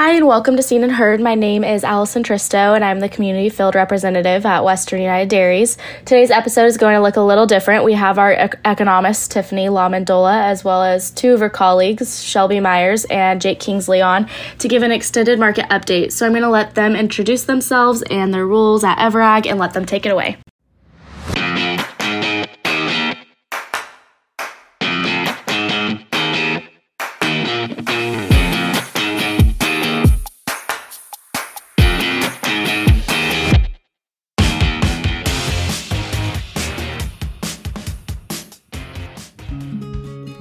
Hi, 0.00 0.12
and 0.12 0.28
welcome 0.28 0.56
to 0.56 0.62
Seen 0.62 0.84
and 0.84 0.92
Heard. 0.92 1.20
My 1.20 1.34
name 1.34 1.64
is 1.64 1.82
Allison 1.82 2.22
Tristo, 2.22 2.76
and 2.76 2.84
I'm 2.84 3.00
the 3.00 3.08
Community 3.08 3.48
Field 3.48 3.74
Representative 3.74 4.46
at 4.46 4.62
Western 4.62 5.00
United 5.00 5.28
Dairies. 5.28 5.76
Today's 6.04 6.30
episode 6.30 6.66
is 6.66 6.76
going 6.76 6.94
to 6.94 7.02
look 7.02 7.16
a 7.16 7.20
little 7.20 7.46
different. 7.46 7.82
We 7.82 7.94
have 7.94 8.16
our 8.16 8.32
ec- 8.32 8.60
economist, 8.64 9.32
Tiffany 9.32 9.66
LaMendola, 9.66 10.44
as 10.44 10.62
well 10.62 10.84
as 10.84 11.10
two 11.10 11.34
of 11.34 11.40
her 11.40 11.50
colleagues, 11.50 12.22
Shelby 12.22 12.60
Myers 12.60 13.06
and 13.06 13.40
Jake 13.40 13.58
Kingsley, 13.58 14.00
on 14.00 14.28
to 14.60 14.68
give 14.68 14.84
an 14.84 14.92
extended 14.92 15.40
market 15.40 15.64
update. 15.68 16.12
So 16.12 16.26
I'm 16.26 16.32
going 16.32 16.42
to 16.42 16.48
let 16.48 16.76
them 16.76 16.94
introduce 16.94 17.42
themselves 17.42 18.02
and 18.02 18.32
their 18.32 18.46
roles 18.46 18.84
at 18.84 18.98
EverAg 18.98 19.48
and 19.48 19.58
let 19.58 19.72
them 19.72 19.84
take 19.84 20.06
it 20.06 20.10
away. 20.10 20.36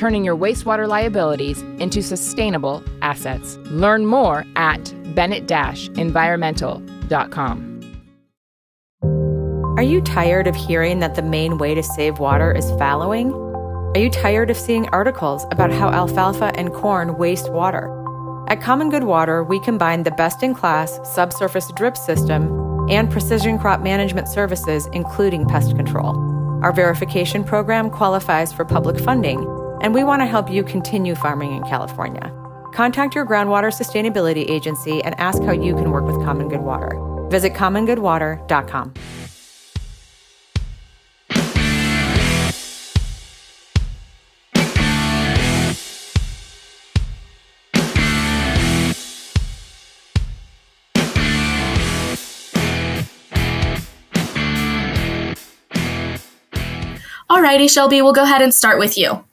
turning 0.00 0.24
your 0.24 0.34
wastewater 0.34 0.88
liabilities 0.88 1.60
into 1.78 2.02
sustainable 2.02 2.82
assets. 3.02 3.58
Learn 3.64 4.06
more 4.06 4.46
at 4.56 4.94
bennett-environmental.com. 5.14 7.66
Are 9.76 9.82
you 9.82 10.00
tired 10.00 10.46
of 10.46 10.56
hearing 10.56 11.00
that 11.00 11.16
the 11.16 11.22
main 11.22 11.58
way 11.58 11.74
to 11.74 11.82
save 11.82 12.18
water 12.18 12.50
is 12.50 12.70
fallowing? 12.78 13.30
Are 13.94 13.98
you 13.98 14.08
tired 14.08 14.48
of 14.48 14.56
seeing 14.56 14.88
articles 14.88 15.44
about 15.50 15.70
how 15.70 15.90
alfalfa 15.90 16.50
and 16.54 16.72
corn 16.72 17.18
waste 17.18 17.52
water? 17.52 17.94
At 18.48 18.62
Common 18.62 18.88
Good 18.88 19.04
Water, 19.04 19.44
we 19.44 19.60
combine 19.60 20.04
the 20.04 20.12
best 20.12 20.42
in 20.42 20.54
class 20.54 20.98
subsurface 21.04 21.70
drip 21.76 21.98
system 21.98 22.88
and 22.88 23.10
precision 23.10 23.58
crop 23.58 23.82
management 23.82 24.28
services, 24.28 24.88
including 24.94 25.46
pest 25.46 25.76
control. 25.76 26.16
Our 26.62 26.72
verification 26.72 27.44
program 27.44 27.90
qualifies 27.90 28.50
for 28.50 28.64
public 28.64 28.98
funding, 28.98 29.59
and 29.80 29.94
we 29.94 30.04
want 30.04 30.20
to 30.22 30.26
help 30.26 30.50
you 30.50 30.62
continue 30.62 31.14
farming 31.14 31.52
in 31.52 31.62
California. 31.64 32.32
Contact 32.72 33.14
your 33.14 33.26
groundwater 33.26 33.72
sustainability 33.72 34.48
agency 34.48 35.02
and 35.02 35.18
ask 35.18 35.42
how 35.42 35.52
you 35.52 35.74
can 35.74 35.90
work 35.90 36.04
with 36.04 36.16
Common 36.24 36.48
Good 36.48 36.60
Water. 36.60 36.90
Visit 37.28 37.54
commongoodwater.com. 37.54 38.94
Alrighty, 57.30 57.70
Shelby, 57.70 58.02
we'll 58.02 58.12
go 58.12 58.24
ahead 58.24 58.42
and 58.42 58.52
start 58.52 58.78
with 58.78 58.98
you. 58.98 59.24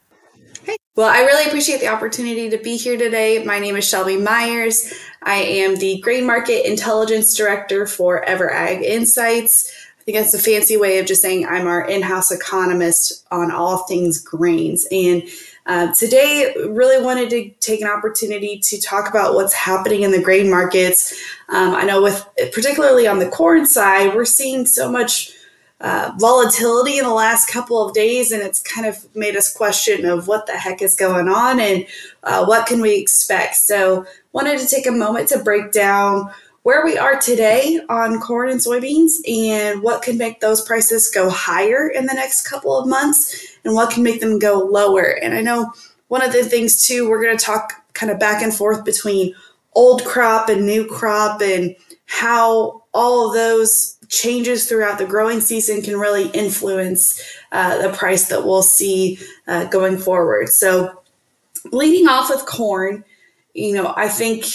Well, 0.97 1.09
I 1.09 1.19
really 1.19 1.45
appreciate 1.45 1.79
the 1.79 1.89
opportunity 1.89 2.49
to 2.49 2.57
be 2.57 2.75
here 2.75 2.97
today. 2.97 3.43
My 3.43 3.59
name 3.59 3.75
is 3.75 3.87
Shelby 3.87 4.17
Myers. 4.17 4.91
I 5.21 5.35
am 5.35 5.75
the 5.75 6.01
Grain 6.01 6.25
Market 6.25 6.67
Intelligence 6.67 7.35
Director 7.35 7.85
for 7.85 8.25
EverAg 8.25 8.81
Insights. 8.81 9.71
I 10.01 10.03
think 10.05 10.17
that's 10.17 10.33
a 10.33 10.39
fancy 10.39 10.75
way 10.75 10.97
of 10.97 11.05
just 11.05 11.21
saying 11.21 11.45
I'm 11.45 11.67
our 11.67 11.87
in 11.87 12.01
house 12.01 12.31
economist 12.31 13.27
on 13.29 13.51
all 13.51 13.83
things 13.83 14.19
grains. 14.19 14.87
And 14.91 15.21
uh, 15.67 15.93
today, 15.93 16.55
really 16.67 16.99
wanted 17.05 17.29
to 17.29 17.51
take 17.59 17.81
an 17.81 17.87
opportunity 17.87 18.57
to 18.57 18.81
talk 18.81 19.07
about 19.07 19.35
what's 19.35 19.53
happening 19.53 20.01
in 20.01 20.09
the 20.09 20.23
grain 20.23 20.49
markets. 20.49 21.13
Um, 21.49 21.75
I 21.75 21.83
know, 21.83 22.01
with 22.01 22.27
particularly 22.53 23.05
on 23.05 23.19
the 23.19 23.29
corn 23.29 23.67
side, 23.67 24.15
we're 24.15 24.25
seeing 24.25 24.65
so 24.65 24.91
much 24.91 25.36
uh, 25.79 26.11
volatility 26.19 26.97
in 26.97 27.05
the 27.05 27.13
last 27.13 27.49
couple 27.49 27.85
of 27.85 27.93
days, 27.93 28.31
and 28.31 28.41
it's 28.41 28.61
kind 28.61 28.87
of 28.87 29.07
made 29.15 29.35
us 29.35 29.53
question 29.53 30.05
of 30.05 30.27
what 30.27 30.47
the 30.47 30.53
heck 30.53 30.81
is 30.81 30.95
going 30.95 31.27
on 31.27 31.59
and 31.59 31.85
uh, 32.23 32.45
what 32.45 32.65
can 32.65 32.81
we 32.81 32.99
expect. 32.99 33.55
So, 33.55 34.05
wanted 34.33 34.59
to 34.59 34.67
take 34.67 34.87
a 34.87 34.91
moment 34.91 35.29
to 35.29 35.39
break 35.39 35.71
down 35.71 36.31
where 36.67 36.83
we 36.83 36.97
are 36.97 37.17
today 37.17 37.79
on 37.89 38.19
corn 38.19 38.49
and 38.49 38.59
soybeans 38.59 39.25
and 39.25 39.81
what 39.81 40.01
can 40.01 40.17
make 40.17 40.41
those 40.41 40.61
prices 40.61 41.09
go 41.09 41.29
higher 41.29 41.87
in 41.87 42.07
the 42.07 42.13
next 42.13 42.45
couple 42.45 42.77
of 42.77 42.85
months 42.87 43.57
and 43.63 43.73
what 43.73 43.89
can 43.89 44.03
make 44.03 44.19
them 44.19 44.37
go 44.37 44.59
lower. 44.59 45.17
And 45.23 45.33
I 45.33 45.41
know 45.41 45.71
one 46.09 46.21
of 46.21 46.33
the 46.33 46.43
things 46.43 46.85
too, 46.85 47.09
we're 47.09 47.23
going 47.23 47.37
to 47.37 47.45
talk 47.45 47.71
kind 47.93 48.11
of 48.11 48.19
back 48.19 48.43
and 48.43 48.53
forth 48.53 48.83
between 48.83 49.33
old 49.75 50.03
crop 50.03 50.49
and 50.49 50.65
new 50.65 50.85
crop 50.85 51.41
and 51.41 51.75
how 52.05 52.83
all 52.93 53.29
of 53.29 53.33
those 53.33 53.96
changes 54.09 54.67
throughout 54.67 54.97
the 54.97 55.05
growing 55.05 55.39
season 55.39 55.81
can 55.81 55.97
really 55.97 56.29
influence 56.29 57.21
uh, 57.51 57.81
the 57.81 57.95
price 57.95 58.29
that 58.29 58.45
we'll 58.45 58.63
see 58.63 59.19
uh, 59.47 59.65
going 59.65 59.97
forward. 59.97 60.49
So, 60.49 61.01
leading 61.71 62.07
off 62.07 62.29
with 62.29 62.45
corn, 62.45 63.03
you 63.53 63.73
know, 63.73 63.93
I 63.97 64.07
think 64.07 64.45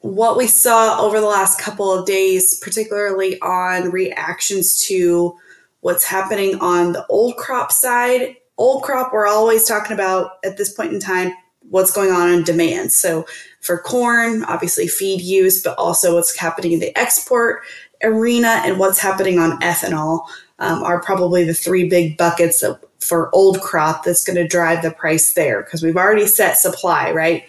what 0.00 0.36
we 0.36 0.46
saw 0.46 1.00
over 1.00 1.20
the 1.20 1.26
last 1.26 1.60
couple 1.60 1.92
of 1.92 2.06
days, 2.06 2.58
particularly 2.58 3.40
on 3.40 3.90
reactions 3.90 4.84
to 4.86 5.38
what's 5.80 6.04
happening 6.04 6.56
on 6.56 6.92
the 6.92 7.06
old 7.06 7.36
crop 7.36 7.72
side, 7.72 8.36
old 8.58 8.82
crop, 8.82 9.12
we're 9.12 9.26
always 9.26 9.66
talking 9.66 9.92
about 9.92 10.32
at 10.44 10.56
this 10.56 10.72
point 10.72 10.92
in 10.92 11.00
time 11.00 11.32
what's 11.70 11.92
going 11.92 12.10
on 12.10 12.30
in 12.30 12.42
demand. 12.42 12.92
So, 12.92 13.24
for 13.60 13.78
corn, 13.78 14.44
obviously 14.44 14.88
feed 14.88 15.20
use, 15.20 15.62
but 15.62 15.78
also 15.78 16.16
what's 16.16 16.36
happening 16.36 16.72
in 16.72 16.80
the 16.80 16.96
export 16.98 17.62
arena 18.02 18.60
and 18.64 18.78
what's 18.78 18.98
happening 18.98 19.38
on 19.38 19.58
ethanol 19.60 20.26
um, 20.58 20.82
are 20.82 21.00
probably 21.00 21.44
the 21.44 21.54
three 21.54 21.88
big 21.88 22.16
buckets 22.16 22.60
that, 22.60 22.80
for 23.00 23.34
old 23.34 23.60
crop 23.60 24.04
that's 24.04 24.24
going 24.24 24.36
to 24.36 24.46
drive 24.46 24.82
the 24.82 24.90
price 24.90 25.34
there 25.34 25.62
because 25.62 25.82
we've 25.82 25.96
already 25.96 26.26
set 26.26 26.56
supply, 26.56 27.10
right? 27.10 27.44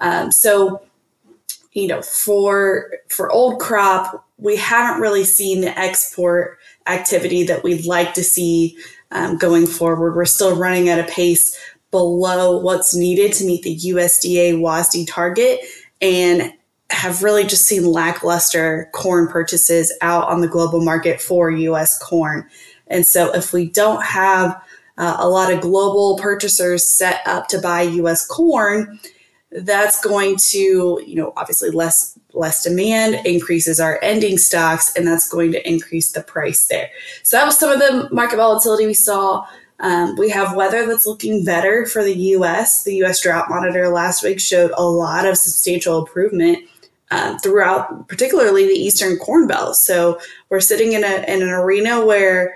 Um, 0.00 0.30
so, 0.30 0.82
you 1.72 1.88
know, 1.88 2.02
for 2.02 2.90
for 3.08 3.30
old 3.30 3.60
crop, 3.60 4.26
we 4.38 4.56
haven't 4.56 5.00
really 5.00 5.24
seen 5.24 5.60
the 5.60 5.78
export 5.78 6.58
activity 6.86 7.44
that 7.44 7.62
we'd 7.62 7.86
like 7.86 8.14
to 8.14 8.24
see 8.24 8.76
um, 9.10 9.38
going 9.38 9.66
forward. 9.66 10.14
We're 10.14 10.24
still 10.24 10.56
running 10.56 10.88
at 10.88 10.98
a 10.98 11.10
pace 11.10 11.58
below 11.90 12.58
what's 12.58 12.94
needed 12.94 13.32
to 13.34 13.44
meet 13.44 13.62
the 13.62 13.76
USDA 13.76 14.58
WASDE 14.58 15.06
target, 15.08 15.60
and 16.00 16.52
have 16.92 17.22
really 17.22 17.44
just 17.44 17.66
seen 17.66 17.84
lackluster 17.84 18.88
corn 18.92 19.26
purchases 19.28 19.92
out 20.02 20.28
on 20.28 20.40
the 20.40 20.48
global 20.48 20.80
market 20.80 21.20
for 21.20 21.50
US 21.50 21.98
corn. 21.98 22.48
And 22.88 23.06
so, 23.06 23.34
if 23.34 23.52
we 23.52 23.68
don't 23.68 24.04
have 24.04 24.62
uh, 24.98 25.16
a 25.18 25.28
lot 25.28 25.52
of 25.52 25.60
global 25.60 26.18
purchasers 26.18 26.88
set 26.88 27.22
up 27.26 27.48
to 27.48 27.58
buy 27.58 27.82
US 27.82 28.26
corn, 28.26 29.00
that's 29.50 30.00
going 30.00 30.36
to, 30.36 31.02
you 31.06 31.14
know, 31.14 31.32
obviously 31.36 31.70
less 31.70 32.18
less 32.34 32.62
demand 32.62 33.26
increases 33.26 33.80
our 33.80 33.98
ending 34.02 34.38
stocks, 34.38 34.94
and 34.96 35.06
that's 35.06 35.28
going 35.28 35.52
to 35.52 35.68
increase 35.68 36.12
the 36.12 36.22
price 36.22 36.68
there. 36.68 36.90
So 37.22 37.36
that 37.36 37.44
was 37.44 37.58
some 37.58 37.70
of 37.70 37.78
the 37.78 38.08
market 38.12 38.36
volatility 38.36 38.86
we 38.86 38.94
saw. 38.94 39.46
Um, 39.80 40.16
we 40.16 40.30
have 40.30 40.54
weather 40.54 40.86
that's 40.86 41.06
looking 41.06 41.44
better 41.44 41.86
for 41.86 42.04
the 42.04 42.14
U.S. 42.14 42.84
The 42.84 42.94
U.S. 42.96 43.20
Drought 43.20 43.50
Monitor 43.50 43.88
last 43.88 44.22
week 44.22 44.40
showed 44.40 44.70
a 44.76 44.84
lot 44.84 45.26
of 45.26 45.36
substantial 45.36 45.98
improvement 45.98 46.68
uh, 47.12 47.38
throughout, 47.40 48.08
particularly 48.08 48.66
the 48.66 48.72
Eastern 48.72 49.18
Corn 49.18 49.46
Belt. 49.46 49.76
So 49.76 50.18
we're 50.48 50.60
sitting 50.60 50.94
in, 50.94 51.04
a, 51.04 51.22
in 51.28 51.42
an 51.42 51.50
arena 51.50 52.04
where 52.04 52.54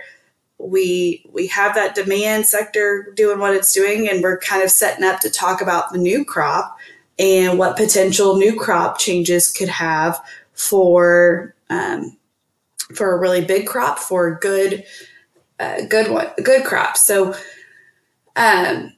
we 0.59 1.23
we 1.31 1.47
have 1.49 1.75
that 1.75 1.95
demand 1.95 2.47
sector 2.47 3.13
doing 3.15 3.39
what 3.39 3.55
it's 3.55 3.75
doing, 3.75 4.09
and 4.09 4.23
we're 4.23 4.39
kind 4.39 4.63
of 4.63 4.71
setting 4.71 5.05
up 5.05 5.21
to 5.21 5.29
talk 5.29 5.61
about 5.61 5.93
the 5.93 5.99
new 5.99 6.25
crop 6.25 6.79
and 7.19 7.59
what 7.59 7.77
potential 7.77 8.37
new 8.37 8.59
crop 8.59 8.99
changes 8.99 9.53
could 9.53 9.69
have 9.69 10.19
for 10.55 11.55
um, 11.69 12.17
for 12.95 13.13
a 13.13 13.21
really 13.21 13.45
big 13.45 13.67
crop 13.67 13.99
for 13.99 14.29
a 14.29 14.39
good 14.39 14.83
uh, 15.61 15.83
good 15.91 16.11
one 16.11 16.29
good 16.43 16.65
crop. 16.65 16.97
So. 16.97 17.35
Um, 18.37 18.96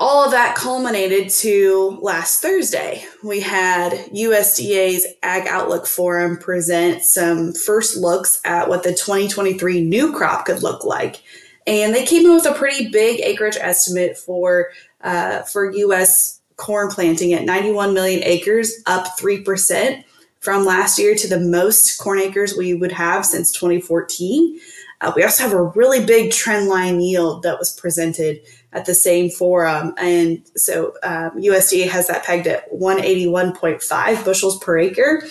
all 0.00 0.24
of 0.24 0.32
that 0.32 0.56
culminated 0.56 1.30
to 1.30 1.98
last 2.02 2.42
Thursday. 2.42 3.04
We 3.22 3.40
had 3.40 3.92
USDA's 4.12 5.06
Ag 5.22 5.46
Outlook 5.46 5.86
Forum 5.86 6.36
present 6.36 7.02
some 7.02 7.52
first 7.52 7.96
looks 7.96 8.40
at 8.44 8.68
what 8.68 8.82
the 8.82 8.90
2023 8.90 9.84
new 9.84 10.12
crop 10.12 10.46
could 10.46 10.62
look 10.62 10.84
like. 10.84 11.22
And 11.66 11.94
they 11.94 12.04
came 12.04 12.26
in 12.26 12.34
with 12.34 12.46
a 12.46 12.54
pretty 12.54 12.88
big 12.90 13.20
acreage 13.20 13.56
estimate 13.56 14.18
for 14.18 14.70
uh, 15.00 15.42
for 15.42 15.70
U.S. 15.72 16.40
corn 16.56 16.90
planting 16.90 17.32
at 17.32 17.44
91 17.44 17.94
million 17.94 18.22
acres, 18.24 18.82
up 18.86 19.18
three 19.18 19.42
percent 19.42 20.04
from 20.40 20.66
last 20.66 20.98
year 20.98 21.14
to 21.14 21.26
the 21.26 21.40
most 21.40 21.96
corn 21.98 22.18
acres 22.18 22.54
we 22.54 22.74
would 22.74 22.92
have 22.92 23.24
since 23.24 23.50
2014. 23.52 24.60
Uh, 25.04 25.12
we 25.14 25.22
also 25.22 25.42
have 25.42 25.52
a 25.52 25.62
really 25.62 26.04
big 26.04 26.32
trend 26.32 26.66
line 26.66 26.98
yield 26.98 27.42
that 27.42 27.58
was 27.58 27.72
presented 27.78 28.40
at 28.72 28.86
the 28.86 28.94
same 28.94 29.28
forum. 29.28 29.92
And 29.98 30.42
so 30.56 30.94
um, 31.02 31.32
USDA 31.32 31.88
has 31.90 32.06
that 32.06 32.24
pegged 32.24 32.46
at 32.46 32.72
181.5 32.72 34.24
bushels 34.24 34.58
per 34.60 34.78
acre. 34.78 35.24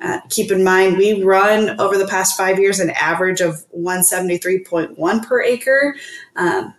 Uh, 0.00 0.20
keep 0.28 0.52
in 0.52 0.62
mind, 0.62 0.96
we 0.96 1.24
run 1.24 1.80
over 1.80 1.98
the 1.98 2.06
past 2.06 2.36
five 2.36 2.60
years 2.60 2.78
an 2.78 2.90
average 2.90 3.40
of 3.40 3.64
173.1 3.76 5.26
per 5.26 5.42
acre. 5.42 5.96
Um, 6.36 6.74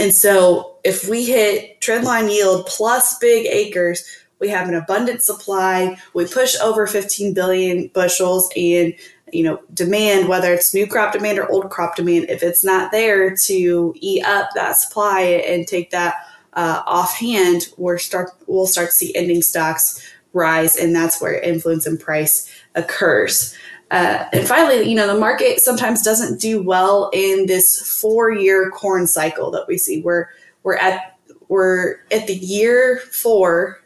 and 0.00 0.14
so 0.14 0.76
if 0.84 1.06
we 1.06 1.26
hit 1.26 1.80
trendline 1.82 2.30
yield 2.30 2.66
plus 2.66 3.18
big 3.18 3.46
acres, 3.46 4.04
we 4.38 4.48
have 4.48 4.68
an 4.68 4.74
abundant 4.74 5.22
supply. 5.22 5.98
We 6.14 6.26
push 6.26 6.56
over 6.60 6.86
15 6.86 7.34
billion 7.34 7.88
bushels 7.88 8.48
and 8.56 8.94
you 9.32 9.42
know 9.42 9.60
demand 9.74 10.28
whether 10.28 10.52
it's 10.52 10.74
new 10.74 10.86
crop 10.86 11.12
demand 11.12 11.38
or 11.38 11.50
old 11.50 11.68
crop 11.70 11.96
demand 11.96 12.26
if 12.28 12.42
it's 12.42 12.64
not 12.64 12.90
there 12.92 13.34
to 13.36 13.92
eat 13.96 14.24
up 14.24 14.50
that 14.54 14.72
supply 14.72 15.20
and 15.20 15.66
take 15.66 15.90
that 15.90 16.14
uh, 16.54 16.82
offhand 16.86 17.68
we're 17.76 17.98
start 17.98 18.30
we'll 18.46 18.66
start 18.66 18.88
to 18.88 18.94
see 18.94 19.14
ending 19.14 19.42
stocks 19.42 20.02
rise 20.32 20.76
and 20.76 20.94
that's 20.94 21.20
where 21.20 21.40
influence 21.40 21.86
in 21.86 21.98
price 21.98 22.50
occurs. 22.74 23.54
Uh, 23.90 24.26
and 24.34 24.46
finally 24.46 24.82
you 24.82 24.94
know 24.94 25.06
the 25.06 25.18
market 25.18 25.60
sometimes 25.60 26.02
doesn't 26.02 26.40
do 26.40 26.62
well 26.62 27.10
in 27.14 27.46
this 27.46 27.80
four 28.00 28.30
year 28.30 28.70
corn 28.70 29.06
cycle 29.06 29.50
that 29.50 29.66
we 29.66 29.78
see. 29.78 30.02
We're 30.02 30.28
we're 30.62 30.76
at 30.76 31.18
we're 31.48 32.00
at 32.10 32.26
the 32.26 32.34
year 32.34 32.98
four 33.10 33.82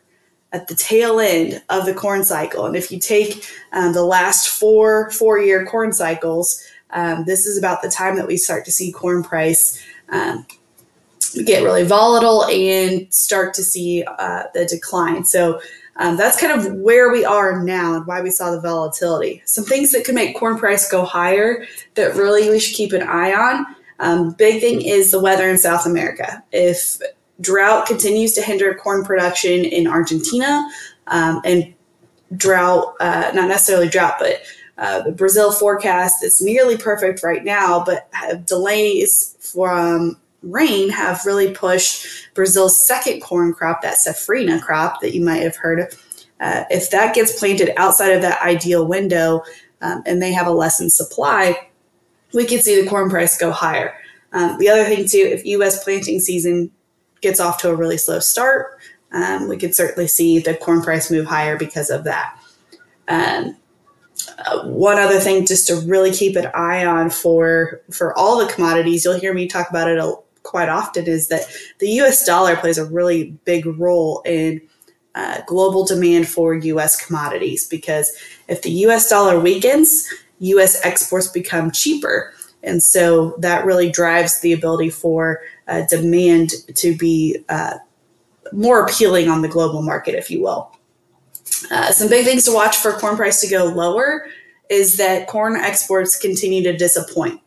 at 0.52 0.68
the 0.68 0.74
tail 0.74 1.18
end 1.18 1.62
of 1.70 1.86
the 1.86 1.94
corn 1.94 2.24
cycle. 2.24 2.66
And 2.66 2.76
if 2.76 2.92
you 2.92 2.98
take 2.98 3.46
um, 3.72 3.92
the 3.92 4.04
last 4.04 4.48
four 4.48 5.10
four 5.10 5.38
year 5.38 5.66
corn 5.66 5.92
cycles, 5.92 6.62
um, 6.90 7.24
this 7.24 7.46
is 7.46 7.58
about 7.58 7.82
the 7.82 7.88
time 7.88 8.16
that 8.16 8.26
we 8.26 8.36
start 8.36 8.64
to 8.66 8.72
see 8.72 8.92
corn 8.92 9.22
price 9.22 9.82
um, 10.10 10.46
get 11.44 11.62
really 11.62 11.84
volatile 11.84 12.44
and 12.44 13.12
start 13.12 13.54
to 13.54 13.64
see 13.64 14.04
uh, 14.18 14.44
the 14.54 14.66
decline. 14.66 15.24
So 15.24 15.60
um, 15.96 16.16
that's 16.16 16.40
kind 16.40 16.52
of 16.52 16.74
where 16.74 17.10
we 17.10 17.24
are 17.24 17.62
now 17.62 17.94
and 17.94 18.06
why 18.06 18.20
we 18.20 18.30
saw 18.30 18.50
the 18.50 18.60
volatility. 18.60 19.42
Some 19.44 19.64
things 19.64 19.92
that 19.92 20.04
could 20.04 20.14
make 20.14 20.36
corn 20.36 20.58
price 20.58 20.90
go 20.90 21.04
higher 21.04 21.66
that 21.94 22.14
really 22.14 22.48
we 22.50 22.58
should 22.58 22.76
keep 22.76 22.92
an 22.92 23.02
eye 23.02 23.32
on. 23.32 23.66
Um, 23.98 24.32
big 24.32 24.60
thing 24.60 24.82
is 24.82 25.10
the 25.10 25.20
weather 25.20 25.48
in 25.48 25.58
South 25.58 25.86
America. 25.86 26.42
If 26.52 26.98
drought 27.42 27.86
continues 27.86 28.32
to 28.32 28.42
hinder 28.42 28.74
corn 28.74 29.04
production 29.04 29.64
in 29.64 29.86
Argentina, 29.86 30.66
um, 31.08 31.42
and 31.44 31.74
drought, 32.36 32.94
uh, 33.00 33.30
not 33.34 33.48
necessarily 33.48 33.88
drought, 33.88 34.14
but 34.18 34.40
uh, 34.78 35.02
the 35.02 35.12
Brazil 35.12 35.52
forecast 35.52 36.24
is 36.24 36.40
nearly 36.40 36.78
perfect 36.78 37.22
right 37.22 37.44
now, 37.44 37.84
but 37.84 38.10
delays 38.46 39.36
from 39.38 40.16
rain 40.42 40.88
have 40.88 41.24
really 41.26 41.52
pushed 41.52 42.34
Brazil's 42.34 42.78
second 42.78 43.20
corn 43.20 43.52
crop, 43.52 43.82
that 43.82 43.96
safrinha 43.96 44.60
crop 44.60 45.00
that 45.00 45.14
you 45.14 45.22
might 45.22 45.42
have 45.42 45.56
heard 45.56 45.80
of. 45.80 46.02
Uh, 46.40 46.64
if 46.70 46.90
that 46.90 47.14
gets 47.14 47.38
planted 47.38 47.70
outside 47.76 48.10
of 48.12 48.22
that 48.22 48.42
ideal 48.42 48.86
window 48.86 49.42
um, 49.82 50.02
and 50.06 50.20
they 50.20 50.32
have 50.32 50.46
a 50.46 50.50
lessened 50.50 50.92
supply, 50.92 51.68
we 52.34 52.46
could 52.46 52.62
see 52.62 52.80
the 52.80 52.88
corn 52.88 53.08
price 53.08 53.38
go 53.38 53.52
higher. 53.52 53.94
Um, 54.32 54.56
the 54.58 54.68
other 54.68 54.84
thing, 54.84 55.06
too, 55.06 55.18
if 55.18 55.44
U.S. 55.44 55.84
planting 55.84 56.18
season 56.18 56.70
gets 57.22 57.40
off 57.40 57.58
to 57.58 57.70
a 57.70 57.74
really 57.74 57.96
slow 57.96 58.18
start, 58.18 58.78
um, 59.12 59.48
we 59.48 59.56
could 59.56 59.74
certainly 59.74 60.08
see 60.08 60.38
the 60.38 60.54
corn 60.54 60.82
price 60.82 61.10
move 61.10 61.26
higher 61.26 61.56
because 61.56 61.90
of 61.90 62.04
that. 62.04 62.38
Um, 63.08 63.56
uh, 64.46 64.64
one 64.64 64.98
other 64.98 65.18
thing, 65.18 65.46
just 65.46 65.66
to 65.66 65.76
really 65.86 66.12
keep 66.12 66.36
an 66.36 66.50
eye 66.54 66.84
on 66.84 67.10
for 67.10 67.82
for 67.90 68.16
all 68.16 68.38
the 68.38 68.52
commodities, 68.52 69.04
you'll 69.04 69.18
hear 69.18 69.34
me 69.34 69.46
talk 69.46 69.68
about 69.70 69.90
it 69.90 69.98
a, 69.98 70.14
quite 70.42 70.68
often, 70.68 71.06
is 71.06 71.28
that 71.28 71.42
the 71.78 71.88
U.S. 71.90 72.24
dollar 72.24 72.56
plays 72.56 72.78
a 72.78 72.86
really 72.86 73.36
big 73.44 73.66
role 73.66 74.22
in 74.24 74.60
uh, 75.14 75.40
global 75.46 75.84
demand 75.84 76.28
for 76.28 76.54
U.S. 76.54 77.04
commodities 77.04 77.66
because 77.68 78.12
if 78.48 78.62
the 78.62 78.70
U.S. 78.70 79.08
dollar 79.08 79.38
weakens, 79.38 80.08
U.S. 80.38 80.84
exports 80.84 81.28
become 81.28 81.70
cheaper. 81.70 82.32
And 82.62 82.82
so 82.82 83.34
that 83.38 83.64
really 83.64 83.90
drives 83.90 84.40
the 84.40 84.52
ability 84.52 84.90
for 84.90 85.40
uh, 85.68 85.82
demand 85.88 86.50
to 86.74 86.96
be 86.96 87.38
uh, 87.48 87.74
more 88.52 88.84
appealing 88.84 89.28
on 89.28 89.42
the 89.42 89.48
global 89.48 89.82
market, 89.82 90.14
if 90.14 90.30
you 90.30 90.42
will. 90.42 90.76
Uh, 91.70 91.90
some 91.92 92.08
big 92.08 92.24
things 92.24 92.44
to 92.44 92.52
watch 92.52 92.76
for 92.76 92.92
corn 92.92 93.16
price 93.16 93.40
to 93.40 93.48
go 93.48 93.64
lower 93.64 94.26
is 94.68 94.96
that 94.96 95.28
corn 95.28 95.56
exports 95.56 96.16
continue 96.16 96.62
to 96.62 96.76
disappoint. 96.76 97.40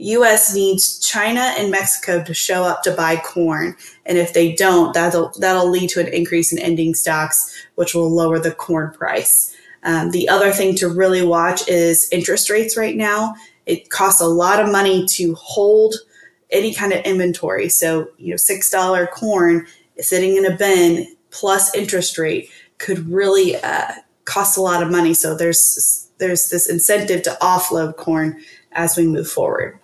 U.S. 0.00 0.54
needs 0.54 0.98
China 1.00 1.40
and 1.58 1.70
Mexico 1.70 2.22
to 2.22 2.32
show 2.32 2.62
up 2.62 2.82
to 2.84 2.92
buy 2.92 3.16
corn, 3.16 3.74
and 4.06 4.16
if 4.16 4.32
they 4.32 4.54
don't, 4.54 4.94
that'll 4.94 5.32
that'll 5.40 5.68
lead 5.68 5.90
to 5.90 6.00
an 6.00 6.06
increase 6.08 6.52
in 6.52 6.58
ending 6.58 6.94
stocks, 6.94 7.52
which 7.74 7.94
will 7.94 8.08
lower 8.08 8.38
the 8.38 8.52
corn 8.52 8.92
price. 8.92 9.54
Um, 9.82 10.10
the 10.10 10.28
other 10.28 10.52
thing 10.52 10.76
to 10.76 10.88
really 10.88 11.22
watch 11.22 11.68
is 11.68 12.08
interest 12.12 12.50
rates 12.50 12.76
right 12.76 12.96
now. 12.96 13.34
It 13.66 13.90
costs 13.90 14.20
a 14.20 14.26
lot 14.26 14.60
of 14.60 14.70
money 14.70 15.04
to 15.06 15.34
hold 15.34 15.94
any 16.50 16.72
kind 16.72 16.92
of 16.92 17.00
inventory. 17.04 17.68
So, 17.68 18.08
you 18.18 18.30
know, 18.30 18.36
$6 18.36 19.10
corn 19.10 19.66
sitting 20.00 20.36
in 20.36 20.46
a 20.46 20.56
bin 20.56 21.14
plus 21.30 21.74
interest 21.74 22.18
rate 22.18 22.50
could 22.78 23.08
really 23.08 23.56
uh, 23.56 23.92
cost 24.24 24.56
a 24.56 24.62
lot 24.62 24.82
of 24.82 24.90
money. 24.90 25.14
So 25.14 25.36
there's 25.36 26.04
there's 26.18 26.48
this 26.48 26.68
incentive 26.68 27.22
to 27.22 27.36
offload 27.40 27.96
corn 27.96 28.42
as 28.72 28.96
we 28.96 29.06
move 29.06 29.28
forward. 29.28 29.78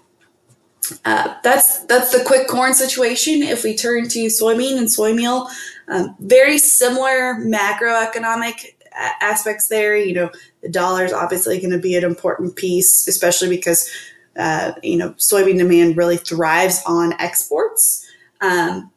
Uh, 1.05 1.35
that's 1.43 1.85
that's 1.87 2.13
the 2.13 2.25
quick 2.25 2.47
corn 2.49 2.75
situation. 2.75 3.43
If 3.43 3.65
we 3.65 3.77
turn 3.77 4.09
to 4.09 4.27
soybean 4.27 4.77
and 4.79 4.91
soy 4.91 5.15
meal, 5.15 5.49
um, 5.89 6.15
very 6.21 6.59
similar 6.59 7.37
macroeconomic 7.37 8.75
aspects 8.95 9.69
there. 9.69 9.97
You 9.97 10.15
know, 10.15 10.31
the 10.63 10.69
dollar 10.69 11.05
is 11.05 11.13
obviously 11.13 11.59
going 11.59 11.71
to 11.71 11.79
be 11.79 11.97
an 11.97 12.05
important 12.05 12.57
piece, 12.57 13.07
especially 13.09 13.49
because 13.49 13.89
uh, 14.37 14.73
you 14.83 14.97
know 14.97 15.11
soybean 15.11 15.59
demand 15.59 15.97
really 15.97 16.17
thrives 16.17 16.83
on 16.87 17.13
exports. 17.15 18.07
Um, 18.41 18.91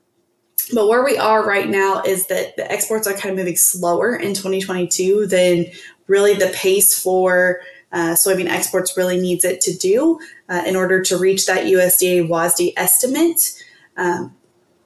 but 0.74 0.88
where 0.88 1.04
we 1.04 1.18
are 1.18 1.48
right 1.48 1.70
now 1.70 2.02
is 2.02 2.28
that 2.28 2.58
the 2.58 2.70
exports 2.70 3.08
are 3.08 3.14
kind 3.14 3.32
of 3.32 3.38
moving 3.38 3.56
slower 3.56 4.16
in 4.16 4.34
2022 4.34 5.28
than 5.28 5.66
really 6.08 6.34
the 6.34 6.52
pace 6.54 7.00
for 7.00 7.62
uh, 7.92 8.14
soybean 8.14 8.50
exports 8.50 8.98
really 8.98 9.20
needs 9.20 9.46
it 9.46 9.62
to 9.62 9.76
do 9.78 10.20
uh, 10.50 10.64
in 10.66 10.76
order 10.76 11.02
to 11.02 11.18
reach 11.18 11.46
that 11.46 11.66
USDA 11.66 12.28
WASDE 12.28 12.74
estimate. 12.76 13.64
Um, 13.96 14.36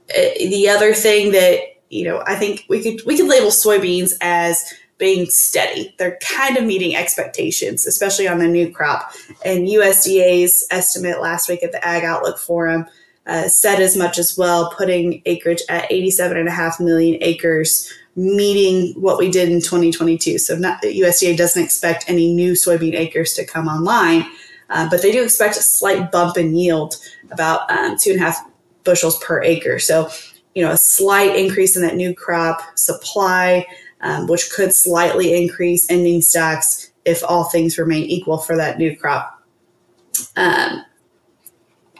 eh, 0.09 0.49
the 0.49 0.69
other 0.69 0.93
thing 0.93 1.31
that 1.31 1.61
you 1.89 2.05
know 2.05 2.23
I 2.25 2.35
think 2.35 2.65
we 2.69 2.81
could 2.81 3.05
we 3.05 3.17
could 3.17 3.27
label 3.27 3.49
soybeans 3.49 4.13
as 4.21 4.71
being 5.01 5.25
steady. 5.25 5.93
They're 5.97 6.19
kind 6.21 6.55
of 6.57 6.63
meeting 6.63 6.95
expectations, 6.95 7.87
especially 7.87 8.27
on 8.27 8.37
the 8.37 8.47
new 8.47 8.71
crop. 8.71 9.11
And 9.43 9.67
USDA's 9.67 10.67
estimate 10.69 11.19
last 11.19 11.49
week 11.49 11.63
at 11.63 11.71
the 11.71 11.83
Ag 11.83 12.03
Outlook 12.03 12.37
Forum 12.37 12.85
uh, 13.25 13.47
said 13.47 13.81
as 13.81 13.97
much 13.97 14.19
as 14.19 14.37
well, 14.37 14.71
putting 14.77 15.23
acreage 15.25 15.63
at 15.69 15.89
87.5 15.89 16.79
million 16.79 17.17
acres, 17.21 17.91
meeting 18.15 18.93
what 19.01 19.17
we 19.17 19.31
did 19.31 19.49
in 19.49 19.59
2022. 19.59 20.37
So 20.37 20.55
not, 20.55 20.83
USDA 20.83 21.35
doesn't 21.35 21.63
expect 21.63 22.05
any 22.07 22.31
new 22.31 22.53
soybean 22.53 22.93
acres 22.93 23.33
to 23.33 23.45
come 23.45 23.67
online, 23.67 24.23
uh, 24.69 24.87
but 24.87 25.01
they 25.01 25.11
do 25.11 25.23
expect 25.23 25.57
a 25.57 25.63
slight 25.63 26.11
bump 26.11 26.37
in 26.37 26.55
yield, 26.55 26.97
about 27.31 27.69
um, 27.71 27.97
two 27.97 28.11
and 28.11 28.19
a 28.19 28.23
half 28.23 28.37
bushels 28.83 29.17
per 29.23 29.41
acre. 29.41 29.79
So, 29.79 30.11
you 30.53 30.63
know, 30.63 30.71
a 30.71 30.77
slight 30.77 31.35
increase 31.35 31.75
in 31.75 31.81
that 31.81 31.95
new 31.95 32.13
crop 32.13 32.61
supply 32.77 33.65
um, 34.01 34.27
which 34.27 34.51
could 34.51 34.73
slightly 34.73 35.41
increase 35.41 35.89
ending 35.89 36.21
stocks 36.21 36.91
if 37.05 37.23
all 37.23 37.45
things 37.45 37.77
remain 37.77 38.03
equal 38.03 38.37
for 38.37 38.55
that 38.57 38.77
new 38.77 38.95
crop. 38.95 39.41
Um, 40.35 40.83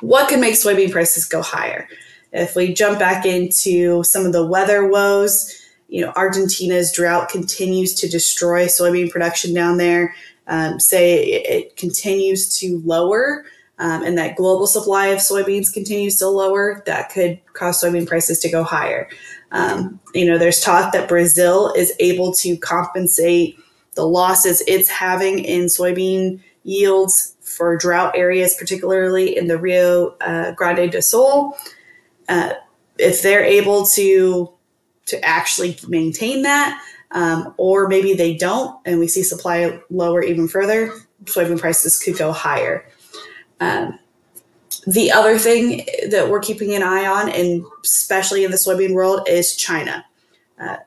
what 0.02 0.30
could 0.30 0.40
make 0.40 0.56
soybean 0.56 0.92
prices 0.92 1.26
go 1.26 1.42
higher? 1.42 1.88
If 2.32 2.56
we 2.56 2.74
jump 2.74 3.00
back 3.00 3.26
into 3.26 4.04
some 4.04 4.26
of 4.26 4.34
the 4.34 4.46
weather 4.46 4.88
woes, 4.88 5.58
you 5.90 6.02
know, 6.02 6.14
Argentina's 6.16 6.92
drought 6.92 7.30
continues 7.30 7.94
to 7.96 8.08
destroy 8.08 8.66
soybean 8.66 9.12
production 9.12 9.54
down 9.54 9.78
there. 9.78 10.16
Um, 10.48 10.80
say 10.80 11.22
it, 11.24 11.46
it, 11.50 11.76
continues 11.78 12.58
to 12.60 12.82
lower 12.84 13.46
um, 13.82 14.04
and 14.04 14.16
that 14.20 14.36
global 14.36 14.68
supply 14.68 15.08
of 15.08 15.18
soybeans 15.18 15.74
continues 15.74 16.18
to 16.18 16.28
lower, 16.28 16.84
that 16.86 17.12
could 17.12 17.40
cause 17.54 17.82
soybean 17.82 18.08
prices 18.08 18.38
to 18.40 18.50
go 18.50 18.64
higher. 18.64 19.10
Um, 19.52 20.00
you 20.14 20.26
know, 20.26 20.38
there's 20.38 20.62
talk 20.62 20.94
that 20.94 21.10
Brazil 21.10 21.74
is 21.74 21.94
able 22.00 22.34
to 22.36 22.58
compensate 22.58 23.58
the 23.96 24.06
losses 24.06 24.64
it's 24.68 24.90
having 24.90 25.40
in 25.40 25.66
soybean 25.66 26.40
yields 26.64 27.36
for 27.42 27.76
drought 27.76 28.14
areas, 28.16 28.56
particularly 28.58 29.36
in 29.38 29.48
the 29.48 29.58
Rio 29.58 30.16
uh, 30.22 30.52
Grande 30.52 30.92
do 30.92 31.02
Sul. 31.02 31.58
Uh, 32.30 32.54
if 32.98 33.22
they're 33.22 33.44
able 33.44 33.86
to 33.88 34.52
to 35.08 35.26
actually 35.26 35.78
maintain 35.88 36.44
that, 36.44 36.82
um, 37.12 37.54
or 37.58 37.88
maybe 37.88 38.14
they 38.14 38.36
don't, 38.36 38.80
and 38.86 39.00
we 39.00 39.08
see 39.08 39.24
supply 39.24 39.80
lower 39.90 40.24
even 40.24 40.48
further, 40.48 40.94
soybean 41.26 41.60
prices 41.60 42.00
could 42.00 42.18
go 42.18 42.32
higher. 42.32 42.86
Um, 43.60 44.00
the 44.88 45.12
other 45.12 45.38
thing 45.38 45.86
that 46.10 46.30
we're 46.30 46.40
keeping 46.40 46.74
an 46.76 46.84
eye 46.84 47.06
on, 47.06 47.30
and 47.30 47.64
especially 47.84 48.44
in 48.44 48.52
the 48.52 48.58
soybean 48.58 48.94
world, 48.94 49.28
is 49.28 49.56
China. 49.56 50.06
Uh, 50.60 50.78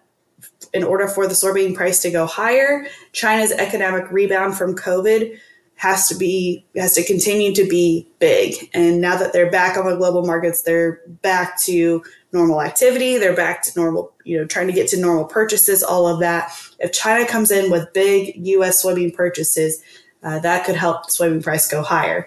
in 0.73 0.83
order 0.83 1.07
for 1.07 1.27
the 1.27 1.35
soybean 1.35 1.75
price 1.75 2.03
to 2.03 2.11
go 2.11 2.27
higher, 2.27 2.87
China's 3.13 3.53
economic 3.53 4.11
rebound 4.11 4.57
from 4.57 4.75
COVID 4.75 5.39
has 5.77 6.09
to 6.09 6.17
be 6.17 6.65
has 6.77 6.95
to 6.95 7.05
continue 7.05 7.55
to 7.55 7.67
be 7.69 8.09
big. 8.19 8.71
And 8.75 9.01
now 9.01 9.17
that 9.17 9.33
they're 9.33 9.51
back 9.51 9.77
on 9.77 9.87
the 9.87 9.97
global 9.97 10.25
markets, 10.25 10.63
they're 10.63 11.01
back 11.23 11.59
to 11.63 12.03
normal 12.33 12.63
activity. 12.63 13.19
They're 13.19 13.37
back 13.37 13.63
to 13.63 13.73
normal, 13.79 14.13
you 14.25 14.39
know, 14.39 14.45
trying 14.45 14.67
to 14.67 14.73
get 14.73 14.89
to 14.89 15.01
normal 15.01 15.25
purchases. 15.25 15.83
All 15.83 16.07
of 16.07 16.21
that. 16.21 16.53
If 16.81 16.93
China 16.93 17.27
comes 17.27 17.51
in 17.51 17.71
with 17.71 17.93
big 17.93 18.35
U.S. 18.47 18.85
soybean 18.85 19.15
purchases, 19.15 19.83
uh, 20.23 20.39
that 20.41 20.65
could 20.65 20.77
help 20.77 21.07
soybean 21.07 21.43
price 21.43 21.69
go 21.69 21.83
higher. 21.83 22.27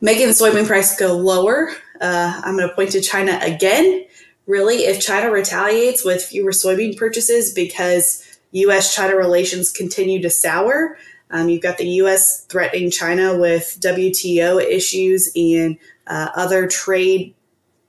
Making 0.00 0.26
the 0.26 0.32
soybean 0.34 0.66
price 0.66 0.98
go 0.98 1.16
lower, 1.16 1.70
uh, 2.00 2.40
I'm 2.44 2.56
going 2.56 2.68
to 2.68 2.74
point 2.74 2.92
to 2.92 3.00
China 3.00 3.38
again. 3.42 4.04
Really, 4.46 4.84
if 4.84 5.00
China 5.00 5.30
retaliates 5.30 6.04
with 6.04 6.22
fewer 6.22 6.52
soybean 6.52 6.96
purchases 6.96 7.52
because 7.52 8.22
U.S. 8.52 8.94
China 8.94 9.16
relations 9.16 9.72
continue 9.72 10.20
to 10.22 10.30
sour, 10.30 10.98
um, 11.30 11.48
you've 11.48 11.62
got 11.62 11.78
the 11.78 11.88
U.S. 11.88 12.44
threatening 12.44 12.90
China 12.90 13.36
with 13.36 13.78
WTO 13.80 14.62
issues 14.62 15.30
and 15.34 15.78
uh, 16.06 16.28
other 16.36 16.66
trade 16.68 17.34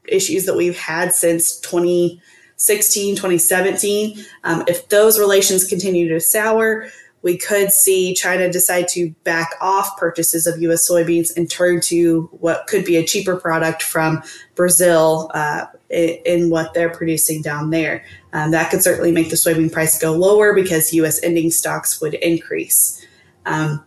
issues 0.08 0.46
that 0.46 0.56
we've 0.56 0.78
had 0.78 1.14
since 1.14 1.60
2016, 1.60 3.16
2017. 3.16 4.26
Um, 4.46 4.64
if 4.68 4.88
those 4.90 5.20
relations 5.20 5.66
continue 5.66 6.08
to 6.10 6.20
sour, 6.20 6.90
we 7.24 7.38
could 7.38 7.72
see 7.72 8.14
China 8.14 8.52
decide 8.52 8.88
to 8.90 9.10
back 9.24 9.56
off 9.60 9.98
purchases 9.98 10.46
of 10.46 10.62
U.S. 10.62 10.90
soybeans 10.90 11.36
and 11.36 11.50
turn 11.50 11.82
to 11.82 12.30
what 12.32 12.68
could 12.68 12.86
be 12.86 12.96
a 12.96 13.06
cheaper 13.06 13.36
product 13.36 13.82
from 13.82 14.22
Brazil 14.56 15.32
uh, 15.34 15.66
in, 15.90 16.50
what 16.50 16.74
they're 16.74 16.90
producing 16.90 17.42
down 17.42 17.72
there. 17.72 18.06
Um, 18.34 18.52
that 18.52 18.70
could 18.70 18.84
certainly 18.84 19.12
make 19.12 19.30
the 19.30 19.36
soybean 19.36 19.72
price 19.72 20.00
go 20.00 20.14
lower 20.14 20.54
because 20.54 20.94
U.S. 20.94 21.22
ending 21.24 21.50
stocks 21.50 22.00
would 22.02 22.14
increase. 22.16 23.06
Um, 23.46 23.84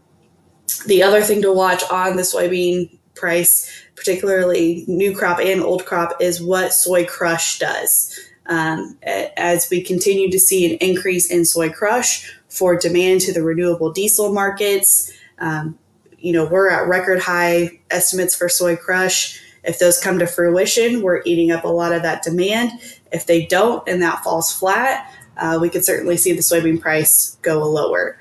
the 0.87 1.02
other 1.02 1.22
thing 1.22 1.42
to 1.42 1.52
watch 1.52 1.82
on 1.90 2.16
the 2.16 2.22
soybean 2.22 2.99
price, 3.14 3.70
particularly 3.94 4.84
new 4.88 5.14
crop 5.16 5.38
and 5.38 5.62
old 5.62 5.87
crop, 5.87 6.20
is 6.20 6.42
what 6.42 6.72
soy 6.72 7.04
crush 7.04 7.58
does. 7.58 8.18
Um, 8.46 8.99
as 9.04 9.68
we 9.70 9.80
continue 9.80 10.28
to 10.30 10.38
see 10.40 10.72
an 10.72 10.78
increase 10.78 11.30
in 11.30 11.44
soy 11.44 11.70
crush 11.70 12.39
for 12.50 12.76
demand 12.76 13.23
to 13.23 13.33
the 13.33 13.42
renewable 13.42 13.92
diesel 13.92 14.33
markets, 14.33 15.11
um, 15.38 15.78
you 16.19 16.33
know, 16.33 16.45
we're 16.45 16.69
at 16.69 16.88
record 16.88 17.21
high 17.21 17.80
estimates 17.90 18.35
for 18.35 18.49
soy 18.49 18.76
crush. 18.76 19.40
If 19.64 19.78
those 19.78 19.99
come 19.99 20.19
to 20.19 20.26
fruition, 20.26 21.02
we're 21.02 21.23
eating 21.25 21.50
up 21.50 21.64
a 21.64 21.69
lot 21.69 21.92
of 21.92 22.02
that 22.02 22.23
demand. 22.23 22.73
If 23.12 23.26
they 23.26 23.47
don't 23.47 23.87
and 23.88 24.02
that 24.02 24.23
falls 24.23 24.52
flat, 24.52 25.12
uh, 25.37 25.59
we 25.61 25.71
could 25.71 25.85
certainly 25.85 26.16
see 26.16 26.33
the 26.33 26.40
soybean 26.42 26.80
price 26.80 27.38
go 27.42 27.66
lower. 27.66 28.19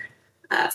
Uh, 0.50 0.70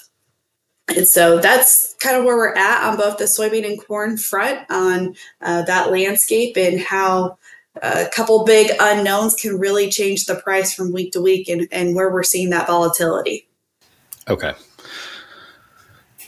and 0.88 1.08
so 1.08 1.38
that's 1.38 1.94
kind 1.94 2.16
of 2.16 2.24
where 2.24 2.36
we're 2.36 2.54
at 2.54 2.88
on 2.88 2.96
both 2.96 3.16
the 3.16 3.24
soybean 3.24 3.66
and 3.66 3.84
corn 3.84 4.16
front 4.16 4.60
on 4.70 5.14
uh, 5.40 5.62
that 5.62 5.90
landscape 5.90 6.56
and 6.56 6.80
how 6.80 7.38
a 7.82 8.06
couple 8.14 8.44
big 8.44 8.70
unknowns 8.80 9.34
can 9.34 9.58
really 9.58 9.90
change 9.90 10.26
the 10.26 10.36
price 10.36 10.74
from 10.74 10.92
week 10.92 11.12
to 11.12 11.20
week 11.20 11.48
and, 11.48 11.66
and 11.72 11.94
where 11.94 12.12
we're 12.12 12.22
seeing 12.22 12.50
that 12.50 12.66
volatility. 12.66 13.43
Okay. 14.28 14.54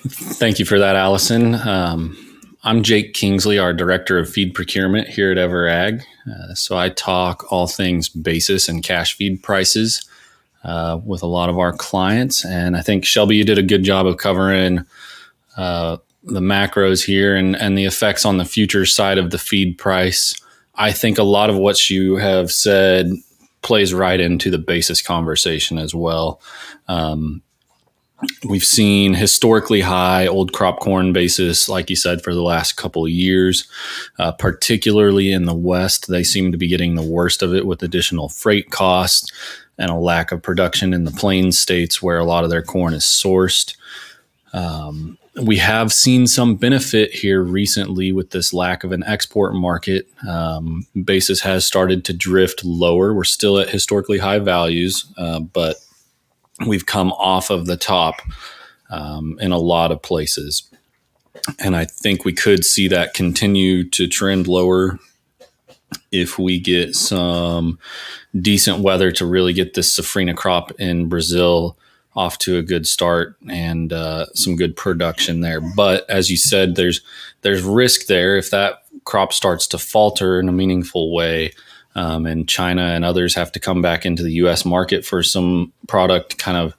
Thank 0.08 0.58
you 0.58 0.64
for 0.64 0.78
that, 0.78 0.96
Allison. 0.96 1.54
Um, 1.54 2.16
I'm 2.62 2.82
Jake 2.82 3.14
Kingsley, 3.14 3.58
our 3.58 3.72
Director 3.72 4.18
of 4.18 4.28
Feed 4.28 4.54
Procurement 4.54 5.08
here 5.08 5.30
at 5.30 5.38
EverAg. 5.38 6.02
Uh, 6.30 6.54
so 6.54 6.76
I 6.76 6.90
talk 6.90 7.50
all 7.50 7.66
things 7.66 8.08
basis 8.08 8.68
and 8.68 8.82
cash 8.82 9.16
feed 9.16 9.42
prices 9.42 10.06
uh, 10.62 11.00
with 11.04 11.22
a 11.22 11.26
lot 11.26 11.48
of 11.48 11.58
our 11.58 11.72
clients. 11.72 12.44
And 12.44 12.76
I 12.76 12.82
think 12.82 13.04
Shelby, 13.04 13.36
you 13.36 13.44
did 13.44 13.58
a 13.58 13.62
good 13.62 13.82
job 13.82 14.06
of 14.06 14.18
covering 14.18 14.84
uh, 15.56 15.96
the 16.22 16.40
macros 16.40 17.04
here 17.04 17.34
and, 17.34 17.56
and 17.56 17.78
the 17.78 17.84
effects 17.84 18.24
on 18.26 18.36
the 18.36 18.44
future 18.44 18.84
side 18.84 19.16
of 19.16 19.30
the 19.30 19.38
feed 19.38 19.78
price. 19.78 20.34
I 20.74 20.92
think 20.92 21.16
a 21.16 21.22
lot 21.22 21.48
of 21.48 21.56
what 21.56 21.88
you 21.88 22.16
have 22.16 22.52
said 22.52 23.10
plays 23.62 23.94
right 23.94 24.20
into 24.20 24.50
the 24.50 24.58
basis 24.58 25.00
conversation 25.00 25.78
as 25.78 25.94
well. 25.94 26.42
Um, 26.88 27.42
we've 28.44 28.64
seen 28.64 29.14
historically 29.14 29.82
high 29.82 30.26
old 30.26 30.52
crop 30.52 30.80
corn 30.80 31.12
basis, 31.12 31.68
like 31.68 31.90
you 31.90 31.96
said, 31.96 32.22
for 32.22 32.34
the 32.34 32.42
last 32.42 32.74
couple 32.74 33.04
of 33.04 33.10
years, 33.10 33.68
uh, 34.18 34.32
particularly 34.32 35.32
in 35.32 35.44
the 35.44 35.54
West. 35.54 36.08
They 36.08 36.24
seem 36.24 36.52
to 36.52 36.58
be 36.58 36.68
getting 36.68 36.94
the 36.94 37.02
worst 37.02 37.42
of 37.42 37.54
it 37.54 37.66
with 37.66 37.82
additional 37.82 38.28
freight 38.28 38.70
costs 38.70 39.30
and 39.78 39.90
a 39.90 39.94
lack 39.94 40.32
of 40.32 40.42
production 40.42 40.94
in 40.94 41.04
the 41.04 41.10
plains 41.10 41.58
states 41.58 42.02
where 42.02 42.18
a 42.18 42.24
lot 42.24 42.44
of 42.44 42.50
their 42.50 42.62
corn 42.62 42.94
is 42.94 43.04
sourced. 43.04 43.76
Um, 44.52 45.18
we 45.42 45.58
have 45.58 45.92
seen 45.92 46.26
some 46.26 46.54
benefit 46.54 47.12
here 47.12 47.42
recently 47.42 48.10
with 48.10 48.30
this 48.30 48.54
lack 48.54 48.84
of 48.84 48.92
an 48.92 49.04
export 49.04 49.54
market. 49.54 50.08
Um, 50.26 50.86
basis 51.04 51.40
has 51.42 51.66
started 51.66 52.06
to 52.06 52.14
drift 52.14 52.64
lower. 52.64 53.12
We're 53.12 53.24
still 53.24 53.58
at 53.58 53.68
historically 53.68 54.16
high 54.16 54.38
values, 54.38 55.12
uh, 55.18 55.40
but 55.40 55.76
we've 56.64 56.86
come 56.86 57.12
off 57.12 57.50
of 57.50 57.66
the 57.66 57.76
top 57.76 58.20
um, 58.90 59.38
in 59.40 59.52
a 59.52 59.58
lot 59.58 59.92
of 59.92 60.02
places. 60.02 60.70
And 61.58 61.76
I 61.76 61.84
think 61.84 62.24
we 62.24 62.32
could 62.32 62.64
see 62.64 62.88
that 62.88 63.14
continue 63.14 63.88
to 63.90 64.06
trend 64.06 64.48
lower 64.48 64.98
if 66.10 66.38
we 66.38 66.58
get 66.58 66.94
some 66.94 67.78
decent 68.40 68.80
weather 68.80 69.12
to 69.12 69.26
really 69.26 69.52
get 69.52 69.74
this 69.74 69.98
safrinha 69.98 70.36
crop 70.36 70.72
in 70.80 71.08
Brazil 71.08 71.76
off 72.14 72.38
to 72.38 72.56
a 72.56 72.62
good 72.62 72.86
start 72.86 73.36
and 73.48 73.92
uh, 73.92 74.26
some 74.34 74.56
good 74.56 74.74
production 74.74 75.42
there. 75.42 75.60
But 75.60 76.08
as 76.08 76.30
you 76.30 76.36
said, 76.36 76.74
there's 76.74 77.02
there's 77.42 77.62
risk 77.62 78.06
there 78.06 78.36
if 78.36 78.50
that 78.50 78.82
crop 79.04 79.32
starts 79.32 79.66
to 79.68 79.78
falter 79.78 80.40
in 80.40 80.48
a 80.48 80.52
meaningful 80.52 81.14
way. 81.14 81.52
Um, 81.96 82.26
and 82.26 82.46
China 82.46 82.82
and 82.82 83.04
others 83.04 83.34
have 83.34 83.50
to 83.52 83.58
come 83.58 83.80
back 83.80 84.04
into 84.04 84.22
the 84.22 84.32
U.S. 84.34 84.66
market 84.66 85.04
for 85.04 85.22
some 85.22 85.72
product 85.88 86.36
kind 86.36 86.58
of 86.58 86.76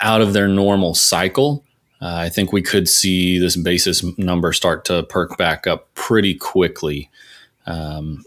out 0.00 0.20
of 0.20 0.32
their 0.32 0.48
normal 0.48 0.92
cycle. 0.92 1.64
Uh, 2.02 2.16
I 2.16 2.28
think 2.28 2.52
we 2.52 2.62
could 2.62 2.88
see 2.88 3.38
this 3.38 3.56
basis 3.56 4.02
number 4.18 4.52
start 4.52 4.84
to 4.86 5.04
perk 5.04 5.38
back 5.38 5.68
up 5.68 5.94
pretty 5.94 6.34
quickly. 6.34 7.08
Um, 7.64 8.24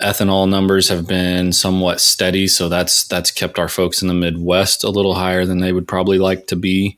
ethanol 0.00 0.48
numbers 0.48 0.88
have 0.88 1.06
been 1.06 1.52
somewhat 1.52 2.00
steady, 2.00 2.46
so 2.46 2.68
that's 2.68 3.04
that's 3.04 3.32
kept 3.32 3.58
our 3.58 3.68
folks 3.68 4.02
in 4.02 4.08
the 4.08 4.14
Midwest 4.14 4.84
a 4.84 4.88
little 4.88 5.14
higher 5.14 5.44
than 5.44 5.58
they 5.58 5.72
would 5.72 5.88
probably 5.88 6.18
like 6.18 6.46
to 6.46 6.56
be. 6.56 6.96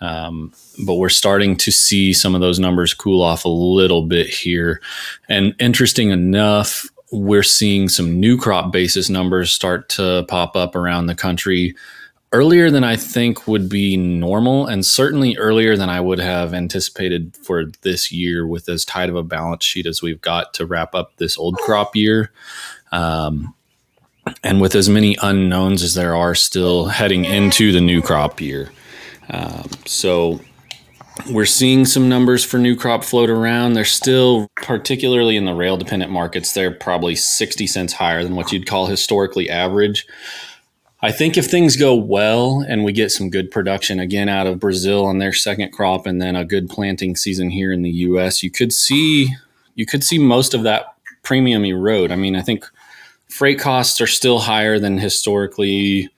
Um, 0.00 0.52
but 0.84 0.96
we're 0.96 1.08
starting 1.08 1.56
to 1.58 1.70
see 1.70 2.12
some 2.12 2.34
of 2.34 2.40
those 2.40 2.58
numbers 2.58 2.94
cool 2.94 3.22
off 3.22 3.44
a 3.44 3.48
little 3.48 4.02
bit 4.02 4.26
here. 4.26 4.80
And 5.28 5.54
interesting 5.58 6.10
enough, 6.10 6.86
we're 7.14 7.42
seeing 7.42 7.88
some 7.88 8.18
new 8.18 8.36
crop 8.36 8.72
basis 8.72 9.08
numbers 9.08 9.52
start 9.52 9.88
to 9.90 10.24
pop 10.28 10.56
up 10.56 10.74
around 10.74 11.06
the 11.06 11.14
country 11.14 11.74
earlier 12.32 12.68
than 12.68 12.82
I 12.82 12.96
think 12.96 13.46
would 13.46 13.68
be 13.68 13.96
normal, 13.96 14.66
and 14.66 14.84
certainly 14.84 15.36
earlier 15.36 15.76
than 15.76 15.88
I 15.88 16.00
would 16.00 16.18
have 16.18 16.52
anticipated 16.52 17.36
for 17.36 17.66
this 17.82 18.10
year 18.10 18.44
with 18.44 18.68
as 18.68 18.84
tight 18.84 19.08
of 19.08 19.14
a 19.14 19.22
balance 19.22 19.64
sheet 19.64 19.86
as 19.86 20.02
we've 20.02 20.20
got 20.20 20.52
to 20.54 20.66
wrap 20.66 20.94
up 20.96 21.16
this 21.16 21.38
old 21.38 21.56
crop 21.58 21.94
year. 21.94 22.32
Um, 22.90 23.54
and 24.42 24.60
with 24.60 24.74
as 24.74 24.88
many 24.88 25.16
unknowns 25.22 25.82
as 25.82 25.94
there 25.94 26.16
are 26.16 26.34
still 26.34 26.86
heading 26.86 27.24
into 27.24 27.70
the 27.70 27.80
new 27.80 28.02
crop 28.02 28.40
year. 28.40 28.70
Um, 29.30 29.68
so 29.86 30.40
we're 31.30 31.46
seeing 31.46 31.84
some 31.84 32.08
numbers 32.08 32.44
for 32.44 32.58
new 32.58 32.76
crop 32.76 33.04
float 33.04 33.30
around. 33.30 33.72
They're 33.72 33.84
still, 33.84 34.48
particularly 34.56 35.36
in 35.36 35.44
the 35.44 35.54
rail 35.54 35.76
dependent 35.76 36.10
markets, 36.10 36.52
they're 36.52 36.72
probably 36.72 37.14
60 37.14 37.66
cents 37.66 37.92
higher 37.92 38.24
than 38.24 38.34
what 38.34 38.52
you'd 38.52 38.66
call 38.66 38.86
historically 38.86 39.48
average. 39.48 40.06
I 41.02 41.12
think 41.12 41.36
if 41.36 41.46
things 41.46 41.76
go 41.76 41.94
well 41.94 42.64
and 42.66 42.82
we 42.82 42.92
get 42.92 43.10
some 43.10 43.30
good 43.30 43.50
production 43.50 44.00
again 44.00 44.28
out 44.28 44.46
of 44.46 44.58
Brazil 44.58 45.04
on 45.04 45.18
their 45.18 45.34
second 45.34 45.70
crop 45.72 46.06
and 46.06 46.20
then 46.20 46.34
a 46.34 46.44
good 46.44 46.68
planting 46.68 47.14
season 47.14 47.50
here 47.50 47.72
in 47.72 47.82
the 47.82 47.90
US, 47.90 48.42
you 48.42 48.50
could 48.50 48.72
see 48.72 49.34
you 49.74 49.86
could 49.86 50.02
see 50.02 50.18
most 50.18 50.54
of 50.54 50.62
that 50.62 50.94
premium 51.22 51.64
erode. 51.64 52.10
I 52.10 52.16
mean, 52.16 52.36
I 52.36 52.42
think 52.42 52.64
freight 53.28 53.58
costs 53.58 54.00
are 54.00 54.06
still 54.06 54.38
higher 54.38 54.78
than 54.78 54.98
historically 54.98 56.08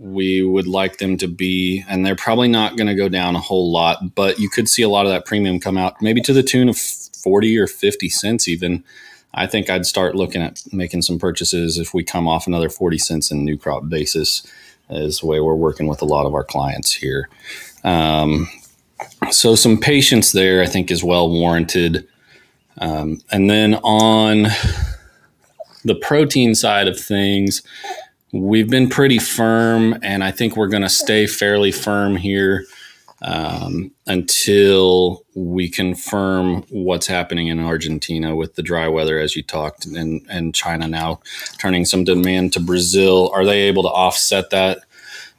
we 0.00 0.42
would 0.42 0.66
like 0.66 0.96
them 0.96 1.18
to 1.18 1.28
be, 1.28 1.84
and 1.86 2.06
they're 2.06 2.16
probably 2.16 2.48
not 2.48 2.76
going 2.76 2.86
to 2.86 2.94
go 2.94 3.08
down 3.08 3.36
a 3.36 3.40
whole 3.40 3.70
lot, 3.70 4.14
but 4.14 4.38
you 4.38 4.48
could 4.48 4.66
see 4.66 4.80
a 4.80 4.88
lot 4.88 5.04
of 5.04 5.12
that 5.12 5.26
premium 5.26 5.60
come 5.60 5.76
out, 5.76 6.00
maybe 6.00 6.22
to 6.22 6.32
the 6.32 6.42
tune 6.42 6.70
of 6.70 6.78
40 6.78 7.58
or 7.58 7.66
50 7.66 8.08
cents 8.08 8.48
even. 8.48 8.82
I 9.34 9.46
think 9.46 9.68
I'd 9.68 9.84
start 9.84 10.16
looking 10.16 10.40
at 10.40 10.62
making 10.72 11.02
some 11.02 11.18
purchases 11.18 11.78
if 11.78 11.92
we 11.92 12.02
come 12.02 12.26
off 12.26 12.46
another 12.46 12.70
40 12.70 12.96
cents 12.96 13.30
in 13.30 13.44
new 13.44 13.58
crop 13.58 13.88
basis, 13.90 14.42
is 14.88 15.20
the 15.20 15.26
way 15.26 15.38
we're 15.38 15.54
working 15.54 15.86
with 15.86 16.00
a 16.00 16.06
lot 16.06 16.24
of 16.24 16.34
our 16.34 16.44
clients 16.44 16.92
here. 16.94 17.28
Um, 17.84 18.48
so 19.30 19.54
some 19.54 19.78
patience 19.78 20.32
there, 20.32 20.62
I 20.62 20.66
think, 20.66 20.90
is 20.90 21.04
well 21.04 21.30
warranted. 21.30 22.08
Um, 22.78 23.20
and 23.30 23.50
then 23.50 23.74
on 23.74 24.46
the 25.84 25.94
protein 25.94 26.54
side 26.54 26.88
of 26.88 26.98
things, 26.98 27.62
we've 28.32 28.70
been 28.70 28.88
pretty 28.88 29.18
firm, 29.18 29.98
and 30.02 30.22
I 30.22 30.30
think 30.30 30.56
we're 30.56 30.68
going 30.68 30.82
to 30.82 30.88
stay 30.88 31.26
fairly 31.26 31.72
firm 31.72 32.16
here 32.16 32.64
um, 33.22 33.90
until 34.06 35.24
we 35.34 35.68
confirm 35.68 36.62
what's 36.70 37.06
happening 37.06 37.48
in 37.48 37.60
Argentina 37.60 38.34
with 38.34 38.54
the 38.54 38.62
dry 38.62 38.88
weather, 38.88 39.18
as 39.18 39.36
you 39.36 39.42
talked, 39.42 39.84
and, 39.84 40.24
and 40.30 40.54
China 40.54 40.88
now 40.88 41.20
turning 41.58 41.84
some 41.84 42.04
demand 42.04 42.52
to 42.54 42.60
Brazil. 42.60 43.30
Are 43.34 43.44
they 43.44 43.62
able 43.62 43.82
to 43.82 43.90
offset 43.90 44.50
that 44.50 44.80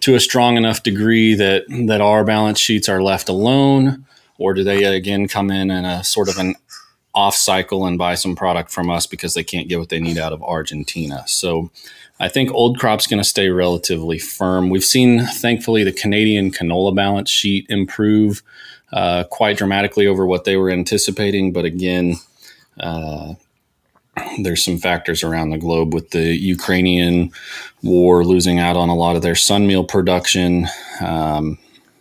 to 0.02 0.16
a 0.16 0.20
strong 0.20 0.58
enough 0.58 0.84
degree 0.84 1.36
that 1.36 1.64
that 1.88 2.02
our 2.02 2.24
balance 2.24 2.60
sheets 2.60 2.90
are 2.90 3.02
left 3.02 3.30
alone, 3.30 4.06
or 4.38 4.54
do 4.54 4.64
they 4.64 4.84
again 4.84 5.28
come 5.28 5.50
in 5.50 5.72
in 5.72 5.86
a 5.86 6.04
sort 6.04 6.30
of 6.30 6.38
an 6.38 6.56
off 7.14 7.36
cycle 7.36 7.86
and 7.86 7.98
buy 7.98 8.16
some 8.16 8.36
product 8.36 8.72
from 8.72 8.90
us 8.90 9.06
because 9.06 9.34
they 9.34 9.44
can't 9.44 9.68
get 9.68 9.80
what 9.80 9.90
they 9.90 10.00
need 10.00 10.18
out 10.18 10.34
of 10.34 10.44
Argentina? 10.44 11.24
So 11.28 11.72
I 12.22 12.30
think 12.30 12.52
old 12.52 12.78
crop's 12.78 13.08
going 13.08 13.22
to 13.22 13.28
stay 13.28 13.50
relatively 13.50 14.20
firm. 14.20 14.70
We've 14.70 14.84
seen, 14.84 15.26
thankfully, 15.26 15.84
the 15.84 15.92
Canadian 15.92 16.52
canola 16.52 16.96
balance 16.96 17.32
sheet 17.32 17.66
improve 17.68 18.44
uh, 18.94 19.24
quite 19.24 19.58
dramatically 19.58 20.06
over 20.06 20.28
what 20.28 20.44
they 20.44 20.56
were 20.56 20.70
anticipating. 20.70 21.52
But 21.52 21.66
again, 21.66 22.18
uh, 22.80 23.34
there's 24.40 24.64
some 24.64 24.78
factors 24.78 25.24
around 25.24 25.50
the 25.50 25.58
globe 25.58 25.96
with 25.96 26.12
the 26.12 26.36
Ukrainian 26.36 27.32
war 27.82 28.24
losing 28.24 28.60
out 28.60 28.78
on 28.78 28.90
a 28.90 28.96
lot 28.96 29.16
of 29.16 29.24
their 29.24 29.34
sun 29.34 29.66
meal 29.66 29.84
production 29.84 30.68
um, 31.02 31.58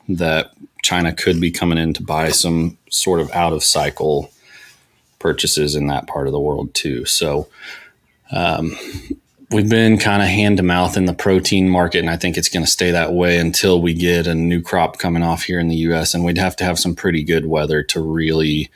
that 0.07 0.53
China 0.83 1.15
could 1.15 1.41
be 1.41 1.51
coming 1.51 1.79
in 1.79 1.95
to 1.95 2.03
buy 2.03 2.29
some 2.29 2.77
sort 2.91 3.21
of 3.21 3.31
out 3.31 3.55
of 3.55 3.65
cycle 3.65 4.31
purchases 5.19 5.75
in 5.75 5.87
that 5.87 6.07
part 6.07 6.27
of 6.27 6.33
the 6.35 6.41
world 6.41 6.75
too. 6.75 7.07
So, 7.07 7.49
um, 8.31 8.77
we've 9.51 9.69
been 9.69 9.99
kind 9.99 10.23
of 10.23 10.29
hand 10.29 10.59
to 10.59 10.63
mouth 10.63 10.97
in 10.97 11.07
the 11.07 11.13
protein 11.13 11.69
market, 11.69 11.99
and 11.99 12.11
I 12.11 12.17
think 12.17 12.37
it's 12.37 12.49
going 12.49 12.65
to 12.65 12.71
stay 12.71 12.91
that 12.91 13.13
way 13.13 13.39
until 13.39 13.81
we 13.81 13.95
get 13.95 14.27
a 14.27 14.35
new 14.35 14.63
crop 14.63 14.99
coming 14.99 15.23
off 15.23 15.45
here 15.45 15.59
in 15.59 15.69
the 15.69 15.77
U.S. 15.77 16.15
And 16.15 16.25
we'd 16.25 16.39
have 16.39 16.57
to 16.57 16.65
have 16.65 16.79
some 16.79 16.95
pretty 16.95 17.25
good 17.25 17.47
weather 17.47 17.83
to 17.85 18.01
really 18.01 18.71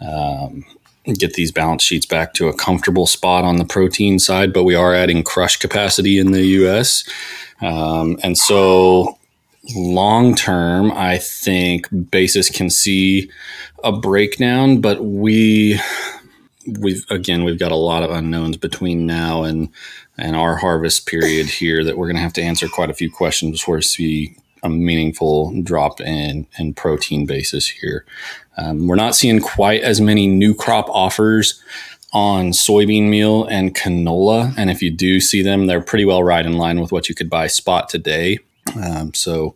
um, 0.00 0.64
get 1.04 1.34
these 1.34 1.50
balance 1.50 1.82
sheets 1.82 2.06
back 2.06 2.34
to 2.34 2.48
a 2.48 2.56
comfortable 2.56 3.06
spot 3.06 3.44
on 3.44 3.56
the 3.56 3.64
protein 3.64 4.18
side. 4.18 4.52
But 4.52 4.64
we 4.64 4.74
are 4.74 4.94
adding 4.94 5.22
crush 5.22 5.56
capacity 5.56 6.18
in 6.18 6.30
the 6.32 6.44
U.S. 6.44 7.08
Um, 7.60 8.18
and 8.22 8.38
so 8.38 9.18
long 9.74 10.34
term, 10.34 10.92
I 10.92 11.18
think 11.18 11.88
basis 12.10 12.48
can 12.50 12.70
see 12.70 13.30
a 13.82 13.92
breakdown, 13.92 14.80
but 14.80 15.04
we 15.04 15.80
we've 16.78 17.04
again 17.10 17.44
we've 17.44 17.58
got 17.58 17.72
a 17.72 17.76
lot 17.76 18.02
of 18.02 18.10
unknowns 18.10 18.56
between 18.56 19.06
now 19.06 19.42
and 19.42 19.68
and 20.20 20.36
our 20.36 20.56
harvest 20.56 21.06
period 21.06 21.46
here 21.46 21.84
that 21.84 21.96
we're 21.96 22.06
going 22.06 22.16
to 22.16 22.22
have 22.22 22.32
to 22.34 22.42
answer 22.42 22.68
quite 22.68 22.90
a 22.90 22.94
few 22.94 23.10
questions 23.10 23.60
before 23.60 23.76
we 23.76 23.82
see 23.82 24.36
a 24.62 24.68
meaningful 24.68 25.60
drop 25.62 26.00
in 26.00 26.46
in 26.58 26.74
protein 26.74 27.26
basis 27.26 27.68
here. 27.68 28.04
Um, 28.56 28.86
we're 28.86 28.96
not 28.96 29.14
seeing 29.14 29.40
quite 29.40 29.82
as 29.82 30.00
many 30.00 30.26
new 30.26 30.54
crop 30.54 30.88
offers 30.90 31.62
on 32.12 32.50
soybean 32.50 33.08
meal 33.08 33.44
and 33.44 33.74
canola, 33.74 34.52
and 34.56 34.70
if 34.70 34.82
you 34.82 34.90
do 34.90 35.20
see 35.20 35.42
them, 35.42 35.66
they're 35.66 35.80
pretty 35.80 36.04
well 36.04 36.22
right 36.22 36.44
in 36.44 36.54
line 36.54 36.80
with 36.80 36.92
what 36.92 37.08
you 37.08 37.14
could 37.14 37.30
buy 37.30 37.46
spot 37.46 37.88
today. 37.88 38.38
Um, 38.82 39.14
so, 39.14 39.54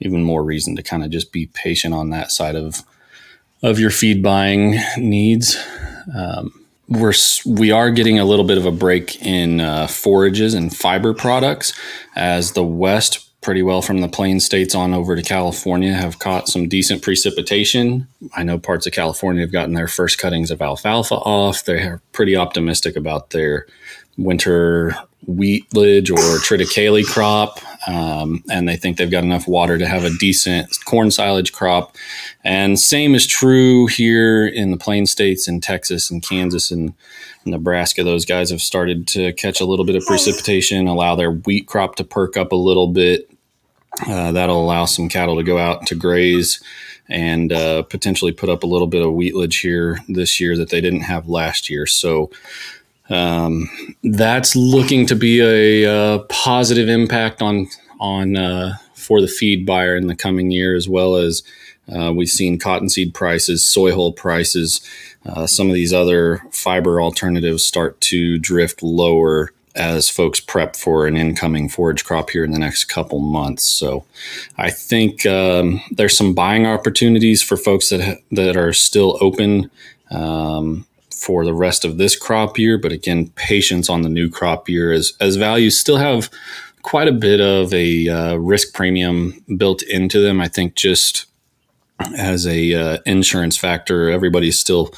even 0.00 0.22
more 0.22 0.44
reason 0.44 0.76
to 0.76 0.82
kind 0.82 1.04
of 1.04 1.10
just 1.10 1.32
be 1.32 1.46
patient 1.46 1.94
on 1.94 2.10
that 2.10 2.30
side 2.30 2.56
of 2.56 2.82
of 3.62 3.78
your 3.78 3.90
feed 3.90 4.22
buying 4.22 4.78
needs. 4.98 5.56
Um, 6.14 6.65
we're 6.88 7.12
we 7.44 7.70
are 7.70 7.90
getting 7.90 8.18
a 8.18 8.24
little 8.24 8.44
bit 8.44 8.58
of 8.58 8.66
a 8.66 8.72
break 8.72 9.20
in 9.22 9.60
uh, 9.60 9.86
forages 9.86 10.54
and 10.54 10.74
fiber 10.74 11.12
products 11.12 11.72
as 12.14 12.52
the 12.52 12.64
west 12.64 13.22
pretty 13.40 13.62
well 13.62 13.80
from 13.80 14.00
the 14.00 14.08
plain 14.08 14.40
states 14.40 14.74
on 14.74 14.92
over 14.92 15.14
to 15.14 15.22
California 15.22 15.92
have 15.92 16.18
caught 16.18 16.48
some 16.48 16.68
decent 16.68 17.00
precipitation. 17.00 18.08
I 18.34 18.42
know 18.42 18.58
parts 18.58 18.86
of 18.88 18.92
California 18.92 19.42
have 19.42 19.52
gotten 19.52 19.74
their 19.74 19.86
first 19.86 20.18
cuttings 20.18 20.50
of 20.50 20.60
alfalfa 20.60 21.14
off. 21.14 21.64
They're 21.64 22.02
pretty 22.10 22.34
optimistic 22.34 22.96
about 22.96 23.30
their 23.30 23.66
winter 24.18 24.96
wheatlage 25.28 26.10
or 26.10 26.38
triticale 26.38 27.04
crop, 27.04 27.58
um, 27.88 28.42
and 28.50 28.68
they 28.68 28.76
think 28.76 28.96
they've 28.96 29.10
got 29.10 29.24
enough 29.24 29.48
water 29.48 29.78
to 29.78 29.86
have 29.86 30.04
a 30.04 30.10
decent 30.18 30.68
corn 30.84 31.10
silage 31.10 31.52
crop. 31.52 31.96
And 32.44 32.78
same 32.78 33.14
is 33.14 33.26
true 33.26 33.86
here 33.86 34.46
in 34.46 34.70
the 34.70 34.76
Plain 34.76 35.06
States 35.06 35.48
in 35.48 35.60
Texas 35.60 36.10
and 36.10 36.22
Kansas 36.22 36.70
and 36.70 36.94
Nebraska. 37.44 38.04
Those 38.04 38.24
guys 38.24 38.50
have 38.50 38.60
started 38.60 39.06
to 39.08 39.32
catch 39.32 39.60
a 39.60 39.64
little 39.64 39.84
bit 39.84 39.96
of 39.96 40.04
precipitation, 40.04 40.86
allow 40.86 41.14
their 41.16 41.32
wheat 41.32 41.66
crop 41.66 41.96
to 41.96 42.04
perk 42.04 42.36
up 42.36 42.52
a 42.52 42.56
little 42.56 42.88
bit. 42.88 43.30
Uh, 44.06 44.30
that'll 44.32 44.62
allow 44.62 44.84
some 44.84 45.08
cattle 45.08 45.36
to 45.36 45.42
go 45.42 45.58
out 45.58 45.86
to 45.86 45.94
graze 45.94 46.62
and 47.08 47.52
uh, 47.52 47.82
potentially 47.84 48.32
put 48.32 48.48
up 48.48 48.62
a 48.62 48.66
little 48.66 48.86
bit 48.88 49.00
of 49.00 49.12
wheatlage 49.12 49.62
here 49.62 50.00
this 50.08 50.40
year 50.40 50.56
that 50.56 50.70
they 50.70 50.80
didn't 50.80 51.00
have 51.00 51.28
last 51.28 51.70
year. 51.70 51.86
So 51.86 52.30
um, 53.10 53.68
that's 54.02 54.56
looking 54.56 55.06
to 55.06 55.14
be 55.14 55.40
a, 55.40 55.84
a, 55.84 56.18
positive 56.28 56.88
impact 56.88 57.40
on 57.42 57.68
on 58.00 58.36
uh, 58.36 58.74
for 58.94 59.20
the 59.20 59.28
feed 59.28 59.64
buyer 59.64 59.96
in 59.96 60.06
the 60.06 60.16
coming 60.16 60.50
year, 60.50 60.74
as 60.74 60.88
well 60.88 61.16
as 61.16 61.42
uh, 61.94 62.12
we've 62.12 62.28
seen 62.28 62.58
cottonseed 62.58 63.14
prices, 63.14 63.64
soy 63.64 63.92
hull 63.92 64.12
prices, 64.12 64.80
uh, 65.24 65.46
some 65.46 65.68
of 65.68 65.74
these 65.74 65.92
other 65.92 66.42
fiber 66.50 67.00
alternatives 67.00 67.64
start 67.64 68.00
to 68.00 68.38
drift 68.38 68.82
lower 68.82 69.52
as 69.76 70.08
folks 70.08 70.40
prep 70.40 70.74
for 70.74 71.06
an 71.06 71.16
incoming 71.16 71.68
forage 71.68 72.04
crop 72.04 72.30
here 72.30 72.44
in 72.44 72.50
the 72.50 72.58
next 72.58 72.86
couple 72.86 73.18
months. 73.18 73.62
So 73.62 74.04
I 74.56 74.70
think 74.70 75.26
um, 75.26 75.82
there's 75.90 76.16
some 76.16 76.34
buying 76.34 76.66
opportunities 76.66 77.42
for 77.42 77.56
folks 77.56 77.90
that 77.90 78.00
ha- 78.00 78.20
that 78.32 78.56
are 78.56 78.72
still 78.72 79.18
open. 79.20 79.70
Um, 80.10 80.86
for 81.16 81.44
the 81.44 81.54
rest 81.54 81.84
of 81.84 81.98
this 81.98 82.14
crop 82.14 82.58
year. 82.58 82.78
But 82.78 82.92
again, 82.92 83.28
patience 83.30 83.88
on 83.88 84.02
the 84.02 84.08
new 84.08 84.28
crop 84.28 84.68
year 84.68 84.92
as, 84.92 85.12
as 85.20 85.36
values 85.36 85.78
still 85.78 85.96
have 85.96 86.30
quite 86.82 87.08
a 87.08 87.12
bit 87.12 87.40
of 87.40 87.72
a 87.74 88.08
uh, 88.08 88.34
risk 88.36 88.74
premium 88.74 89.44
built 89.56 89.82
into 89.82 90.20
them. 90.20 90.40
I 90.40 90.48
think 90.48 90.74
just 90.74 91.26
as 92.16 92.46
a 92.46 92.74
uh, 92.74 92.98
insurance 93.06 93.56
factor, 93.56 94.10
everybody's 94.10 94.58
still 94.58 94.92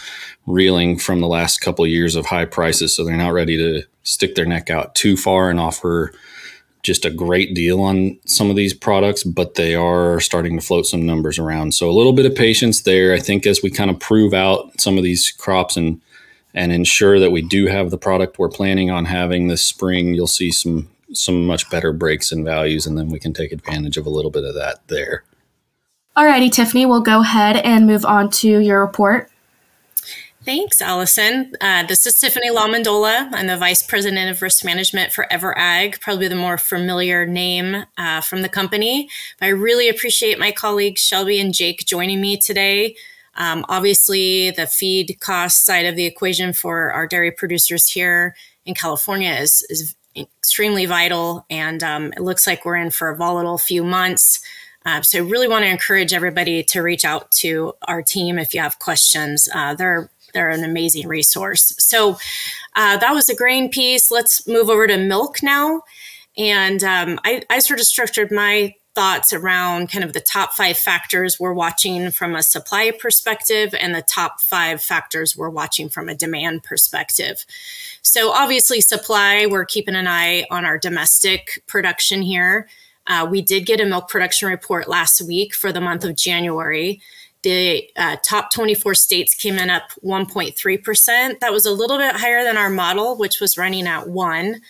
reeling 0.47 0.99
from 0.99 1.21
the 1.21 1.29
last 1.29 1.61
couple 1.61 1.85
of 1.85 1.91
years 1.91 2.17
of 2.17 2.27
high 2.27 2.45
prices, 2.45 2.95
so 2.95 3.05
they're 3.05 3.17
not 3.17 3.33
ready 3.33 3.57
to 3.57 3.83
stick 4.03 4.35
their 4.35 4.47
neck 4.47 4.71
out 4.71 4.95
too 4.95 5.17
far 5.17 5.51
and 5.51 5.61
offer 5.61 6.13
just 6.83 7.05
a 7.05 7.11
great 7.11 7.55
deal 7.55 7.81
on 7.81 8.19
some 8.25 8.51
of 8.51 8.57
these 8.57 8.73
products, 8.73 9.23
but 9.25 9.55
they 9.55 9.75
are 9.75 10.21
starting 10.21 10.59
to 10.59 10.65
float 10.65 10.87
some 10.87 11.05
numbers 11.05 11.39
around. 11.39 11.75
So 11.75 11.91
a 11.91 11.93
little 11.93 12.13
bit 12.13 12.27
of 12.27 12.35
patience 12.35 12.83
there. 12.83 13.13
I 13.13 13.19
think 13.19 13.47
as 13.47 13.63
we 13.63 13.71
kind 13.71 13.91
of 13.91 13.99
prove 13.99 14.33
out 14.33 14.81
some 14.81 14.97
of 14.97 15.05
these 15.05 15.31
crops 15.31 15.77
and 15.77 16.01
and 16.59 16.73
ensure 16.73 17.21
that 17.21 17.31
we 17.31 17.41
do 17.41 17.69
have 17.69 17.93
the 17.93 17.97
product 17.97 18.37
we're 18.37 18.49
planning 18.49 18.91
on 18.91 19.05
having 19.05 19.47
this 19.47 19.65
spring, 19.65 20.13
you'll 20.13 20.27
see 20.27 20.51
some 20.51 20.91
some 21.13 21.47
much 21.47 21.71
better 21.71 21.93
breaks 21.93 22.33
in 22.33 22.45
values, 22.45 22.85
and 22.85 22.99
then 22.99 23.09
we 23.09 23.21
can 23.21 23.33
take 23.33 23.53
advantage 23.53 23.97
of 23.97 24.05
a 24.05 24.11
little 24.11 24.31
bit 24.31 24.45
of 24.45 24.55
that 24.55 24.87
there. 24.89 25.23
Alrighty, 26.17 26.51
Tiffany, 26.51 26.85
we'll 26.85 27.01
go 27.01 27.21
ahead 27.21 27.57
and 27.57 27.87
move 27.87 28.05
on 28.05 28.29
to 28.31 28.59
your 28.59 28.85
report. 28.85 29.31
Thanks, 30.45 30.83
Allison. 30.83 31.55
Uh, 31.61 31.87
this 31.87 32.05
is 32.05 32.19
Tiffany 32.19 32.51
LaMendola. 32.51 33.31
I'm 33.33 33.47
the 33.47 33.57
Vice 33.57 33.83
President 33.83 34.29
of 34.29 34.43
Risk 34.43 34.65
Management 34.65 35.13
for 35.13 35.27
EverAg, 35.31 36.01
probably 36.01 36.27
the 36.27 36.35
more 36.35 36.59
familiar 36.59 37.25
name 37.25 37.85
uh, 37.97 38.21
from 38.21 38.43
the 38.43 38.49
company. 38.49 39.09
I 39.41 39.49
really 39.49 39.89
appreciate 39.89 40.39
my 40.39 40.51
colleagues 40.51 41.01
Shelby 41.01 41.39
and 41.41 41.55
Jake 41.55 41.87
joining 41.87 42.21
me 42.21 42.37
today. 42.37 42.97
Um, 43.39 43.65
obviously, 43.69 44.51
the 44.51 44.67
feed 44.67 45.17
cost 45.21 45.65
side 45.65 45.87
of 45.87 45.97
the 45.97 46.05
equation 46.05 46.53
for 46.53 46.93
our 46.93 47.07
dairy 47.07 47.31
producers 47.31 47.89
here 47.89 48.35
in 48.67 48.75
California 48.75 49.33
is, 49.33 49.65
is 49.71 49.95
extremely 50.17 50.85
vital, 50.85 51.47
and 51.49 51.83
um, 51.83 52.13
it 52.13 52.21
looks 52.21 52.47
like 52.47 52.65
we're 52.65 52.77
in 52.77 52.91
for 52.91 53.09
a 53.09 53.17
volatile 53.17 53.57
few 53.57 53.85
months. 53.85 54.41
Uh, 54.85 55.01
so, 55.03 55.19
I 55.19 55.23
really 55.23 55.49
want 55.49 55.65
to 55.65 55.71
encourage 55.71 56.13
everybody 56.13 56.63
to 56.65 56.83
reach 56.83 57.05
out 57.05 57.31
to 57.33 57.75
our 57.87 58.03
team 58.03 58.39
if 58.39 58.53
you 58.53 58.61
have 58.61 58.79
questions. 58.81 59.49
Uh, 59.55 59.75
they're 59.75 60.11
they're 60.35 60.51
an 60.51 60.65
amazing 60.65 61.09
resource. 61.09 61.75
So, 61.79 62.19
uh, 62.77 62.97
that 62.99 63.13
was 63.13 63.27
the 63.27 63.37
grain 63.37 63.71
piece. 63.71 64.11
Let's 64.11 64.47
move 64.47 64.69
over 64.69 64.87
to 64.87 64.99
milk 64.99 65.43
now. 65.43 65.83
And 66.37 66.85
um, 66.85 67.19
I, 67.25 67.43
I 67.51 67.59
sort 67.59 67.81
of 67.81 67.87
structured 67.87 68.31
my 68.31 68.75
thoughts 68.99 69.33
around 69.33 69.89
kind 69.93 70.03
of 70.03 70.13
the 70.13 70.21
top 70.21 70.55
five 70.55 70.77
factors 70.77 71.39
we're 71.39 71.53
watching 71.53 72.11
from 72.11 72.35
a 72.35 72.43
supply 72.43 72.91
perspective 72.91 73.73
and 73.79 73.95
the 73.95 74.03
top 74.03 74.41
five 74.41 74.83
factors 74.83 75.37
we're 75.37 75.49
watching 75.49 75.89
from 75.89 76.09
a 76.09 76.17
demand 76.17 76.65
perspective. 76.65 77.47
So, 78.03 78.33
obviously, 78.33 78.81
supply, 78.81 79.47
we're 79.47 79.67
keeping 79.67 79.95
an 79.95 80.09
eye 80.09 80.47
on 80.51 80.65
our 80.65 80.77
domestic 80.77 81.63
production 81.69 82.23
here. 82.23 82.69
Uh, 83.07 83.25
we 83.31 83.41
did 83.41 83.67
get 83.67 83.81
a 83.81 83.87
milk 83.87 84.09
production 84.09 84.49
report 84.49 84.89
last 84.89 85.21
week 85.21 85.55
for 85.55 85.71
the 85.71 85.81
month 85.81 86.03
of 86.03 86.17
January. 86.17 87.01
The 87.43 87.89
uh, 87.95 88.17
top 88.25 88.51
24 88.51 88.97
states 88.97 89.33
came 89.33 89.59
in 89.59 89.71
up 89.71 89.93
1.3%. 90.05 91.39
That 91.39 91.53
was 91.53 91.67
a 91.67 91.71
little 91.71 91.99
bit 91.99 92.17
higher 92.17 92.43
than 92.43 92.57
our 92.57 92.69
model, 92.69 93.17
which 93.17 93.39
was 93.41 93.57
running 93.57 93.87
at 93.87 94.09
one. 94.09 94.61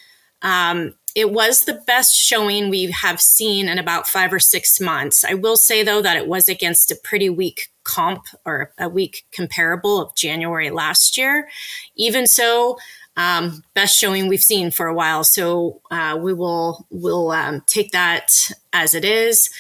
Um, 0.42 0.92
it 1.18 1.32
was 1.32 1.64
the 1.64 1.82
best 1.84 2.14
showing 2.14 2.70
we 2.70 2.92
have 2.92 3.20
seen 3.20 3.68
in 3.68 3.76
about 3.76 4.06
five 4.06 4.32
or 4.32 4.38
six 4.38 4.80
months. 4.80 5.24
I 5.24 5.34
will 5.34 5.56
say, 5.56 5.82
though, 5.82 6.00
that 6.00 6.16
it 6.16 6.28
was 6.28 6.48
against 6.48 6.92
a 6.92 6.96
pretty 7.02 7.28
weak 7.28 7.72
comp 7.82 8.26
or 8.44 8.72
a 8.78 8.88
weak 8.88 9.26
comparable 9.32 10.00
of 10.00 10.14
January 10.14 10.70
last 10.70 11.18
year. 11.18 11.48
Even 11.96 12.28
so, 12.28 12.78
um, 13.16 13.64
best 13.74 13.98
showing 13.98 14.28
we've 14.28 14.40
seen 14.40 14.70
for 14.70 14.86
a 14.86 14.94
while. 14.94 15.24
So 15.24 15.80
uh, 15.90 16.16
we 16.22 16.32
will 16.32 16.86
will 16.88 17.32
um, 17.32 17.64
take 17.66 17.90
that 17.90 18.30
as 18.72 18.94
it 18.94 19.04
is. 19.04 19.50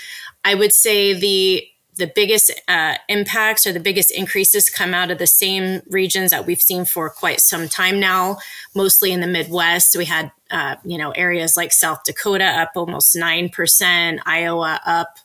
I 0.44 0.54
would 0.54 0.72
say 0.72 1.12
the 1.12 1.66
the 1.96 2.10
biggest 2.14 2.52
uh, 2.68 2.94
impacts 3.08 3.66
or 3.66 3.72
the 3.72 3.80
biggest 3.80 4.12
increases 4.12 4.70
come 4.70 4.94
out 4.94 5.10
of 5.10 5.18
the 5.18 5.26
same 5.26 5.82
regions 5.90 6.30
that 6.30 6.46
we've 6.46 6.62
seen 6.62 6.84
for 6.84 7.10
quite 7.10 7.40
some 7.40 7.68
time 7.68 7.98
now, 7.98 8.38
mostly 8.74 9.12
in 9.12 9.20
the 9.20 9.26
Midwest. 9.26 9.96
We 9.96 10.04
had, 10.04 10.30
uh, 10.50 10.76
you 10.84 10.98
know, 10.98 11.10
areas 11.12 11.56
like 11.56 11.72
South 11.72 12.04
Dakota 12.04 12.44
up 12.44 12.72
almost 12.76 13.14
9%, 13.14 14.18
Iowa 14.24 14.80
up 14.86 15.18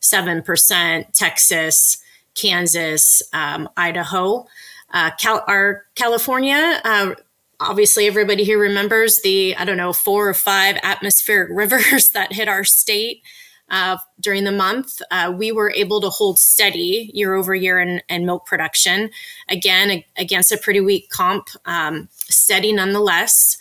7%, 0.00 1.12
Texas, 1.12 1.98
Kansas, 2.34 3.22
um, 3.32 3.68
Idaho. 3.76 4.46
Uh, 4.92 5.10
Cal- 5.18 5.44
our 5.48 5.86
California, 5.96 6.80
uh, 6.84 7.14
obviously 7.58 8.06
everybody 8.06 8.44
here 8.44 8.58
remembers 8.58 9.22
the, 9.22 9.56
I 9.56 9.64
don't 9.64 9.76
know, 9.76 9.92
four 9.92 10.28
or 10.28 10.34
five 10.34 10.76
atmospheric 10.82 11.50
rivers 11.52 12.10
that 12.10 12.32
hit 12.32 12.48
our 12.48 12.64
state 12.64 13.22
uh, 13.70 13.96
during 14.20 14.44
the 14.44 14.52
month, 14.52 15.00
uh, 15.10 15.32
we 15.36 15.50
were 15.50 15.72
able 15.72 16.00
to 16.00 16.10
hold 16.10 16.38
steady 16.38 17.10
year 17.14 17.34
over 17.34 17.54
year 17.54 17.80
in, 17.80 18.02
in 18.08 18.26
milk 18.26 18.46
production. 18.46 19.10
Again, 19.48 19.90
a, 19.90 20.06
against 20.16 20.52
a 20.52 20.58
pretty 20.58 20.80
weak 20.80 21.08
comp, 21.10 21.48
um, 21.64 22.08
steady 22.12 22.72
nonetheless. 22.72 23.56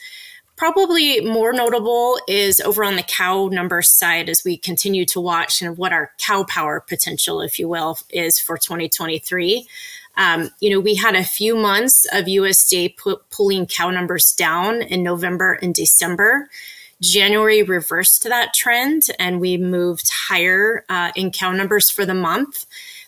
Probably 0.64 1.20
more 1.20 1.52
notable 1.52 2.18
is 2.26 2.62
over 2.62 2.86
on 2.86 2.96
the 2.96 3.04
cow 3.04 3.50
number 3.52 3.82
side 3.82 4.30
as 4.30 4.46
we 4.46 4.56
continue 4.56 5.06
to 5.08 5.20
watch 5.20 5.62
and 5.62 5.78
what 5.78 5.92
our 5.92 6.14
cow 6.18 6.46
power 6.46 6.80
potential, 6.80 7.42
if 7.42 7.60
you 7.60 7.68
will, 7.68 8.00
is 8.10 8.40
for 8.40 8.58
2023. 8.58 9.68
Um, 10.16 10.52
you 10.62 10.70
know, 10.70 10.80
we 10.80 10.96
had 10.96 11.18
a 11.18 11.26
few 11.26 11.58
months 11.58 12.08
of 12.14 12.28
USDA 12.28 12.96
pu- 12.96 13.20
pulling 13.30 13.66
cow 13.68 13.90
numbers 13.90 14.32
down 14.32 14.82
in 14.82 15.04
November 15.04 15.60
and 15.62 15.76
December. 15.76 16.48
January 17.02 17.62
reversed 17.62 18.24
that 18.24 18.54
trend 18.54 19.02
and 19.20 19.42
we 19.42 19.58
moved 19.58 20.10
higher 20.30 20.86
uh, 20.88 21.12
in 21.14 21.32
cow 21.32 21.52
numbers 21.52 21.90
for 21.90 22.06
the 22.06 22.14
month. 22.14 22.66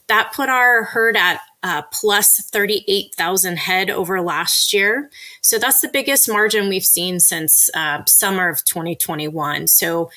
That 0.08 0.34
put 0.34 0.50
our 0.50 0.84
herd 0.84 1.16
at 1.16 1.40
uh, 1.66 1.82
plus 1.92 2.48
38,000 2.52 3.58
head 3.58 3.90
over 3.90 4.22
last 4.22 4.72
year. 4.72 5.10
So 5.42 5.58
that's 5.58 5.82
the 5.82 5.88
biggest 5.88 6.30
margin 6.30 6.70
we've 6.70 6.86
seen 6.86 7.20
since 7.20 7.72
uh, 7.74 8.04
summer 8.06 8.50
of 8.50 8.64
2021. 8.66 9.66
So 9.66 10.04
a 10.04 10.10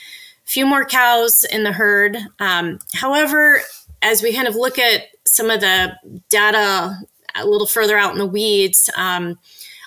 few 0.45 0.67
more 0.67 0.85
cows 0.85 1.45
in 1.51 1.63
the 1.63 1.73
herd. 1.73 2.19
Um, 2.39 2.81
however, 2.93 3.63
as 4.03 4.23
we 4.23 4.35
kind 4.35 4.47
of 4.47 4.57
look 4.57 4.79
at 4.79 5.05
some 5.27 5.49
of 5.49 5.63
the 5.63 5.95
data 6.29 6.99
a 7.35 7.47
little 7.47 7.67
further 7.67 7.97
out 7.97 8.13
in 8.13 8.19
the 8.19 8.27
weeds, 8.27 8.91
um, 8.95 9.39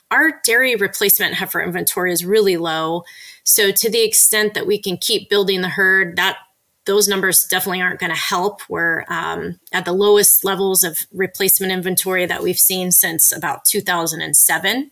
our 0.10 0.42
dairy 0.44 0.76
replacement 0.76 1.36
heifer 1.36 1.62
inventory 1.62 2.12
is 2.12 2.26
really 2.26 2.58
low. 2.58 3.04
So 3.44 3.70
to 3.72 3.90
the 3.92 4.02
extent 4.02 4.56
that 4.56 4.66
we 4.66 4.82
can 4.82 4.98
keep 4.98 5.30
building 5.30 5.62
the 5.62 5.70
herd, 5.70 6.16
that 6.16 6.40
those 6.86 7.08
numbers 7.08 7.46
definitely 7.46 7.82
aren't 7.82 8.00
going 8.00 8.12
to 8.12 8.18
help. 8.18 8.62
We're 8.70 9.06
um, 9.08 9.60
at 9.72 9.86
the 9.86 9.94
lowest 9.94 10.44
levels 10.44 10.84
of 10.84 10.98
replacement 11.12 11.72
inventory 11.72 12.26
that 12.26 12.42
we've 12.42 12.60
seen 12.60 12.92
since 12.92 13.32
about 13.36 13.66
2007. 13.66 14.92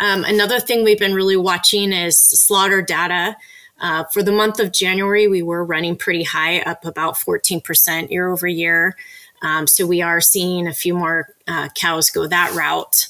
Um, 0.00 0.24
another 0.24 0.58
thing 0.58 0.82
we've 0.82 0.98
been 0.98 1.14
really 1.14 1.36
watching 1.36 1.92
is 1.92 2.18
slaughter 2.18 2.82
data. 2.82 3.36
Uh, 3.80 4.04
for 4.12 4.22
the 4.22 4.32
month 4.32 4.58
of 4.58 4.72
January, 4.72 5.28
we 5.28 5.42
were 5.42 5.64
running 5.64 5.96
pretty 5.96 6.22
high, 6.22 6.60
up 6.60 6.84
about 6.84 7.14
14% 7.14 8.10
year 8.10 8.28
over 8.30 8.46
year. 8.46 8.96
Um, 9.42 9.66
so 9.66 9.86
we 9.86 10.00
are 10.00 10.20
seeing 10.20 10.66
a 10.66 10.72
few 10.72 10.94
more 10.94 11.34
uh, 11.46 11.68
cows 11.74 12.10
go 12.10 12.26
that 12.26 12.54
route. 12.54 13.08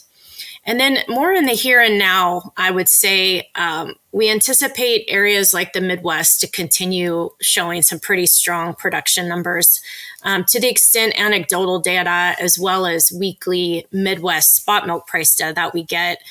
And 0.66 0.80
then 0.80 0.98
more 1.08 1.32
in 1.32 1.44
the 1.44 1.52
here 1.52 1.80
and 1.80 1.98
now, 1.98 2.52
I 2.56 2.70
would 2.70 2.88
say 2.88 3.50
um, 3.54 3.94
we 4.12 4.30
anticipate 4.30 5.04
areas 5.08 5.52
like 5.52 5.74
the 5.74 5.80
Midwest 5.80 6.40
to 6.40 6.50
continue 6.50 7.30
showing 7.40 7.82
some 7.82 8.00
pretty 8.00 8.26
strong 8.26 8.74
production 8.74 9.28
numbers. 9.28 9.80
Um, 10.22 10.44
to 10.48 10.58
the 10.58 10.70
extent 10.70 11.20
anecdotal 11.20 11.80
data, 11.80 12.34
as 12.40 12.58
well 12.58 12.86
as 12.86 13.12
weekly 13.12 13.86
Midwest 13.92 14.56
spot 14.56 14.86
milk 14.86 15.06
price 15.06 15.34
data 15.34 15.52
that 15.54 15.74
we 15.74 15.82
get, 15.82 16.22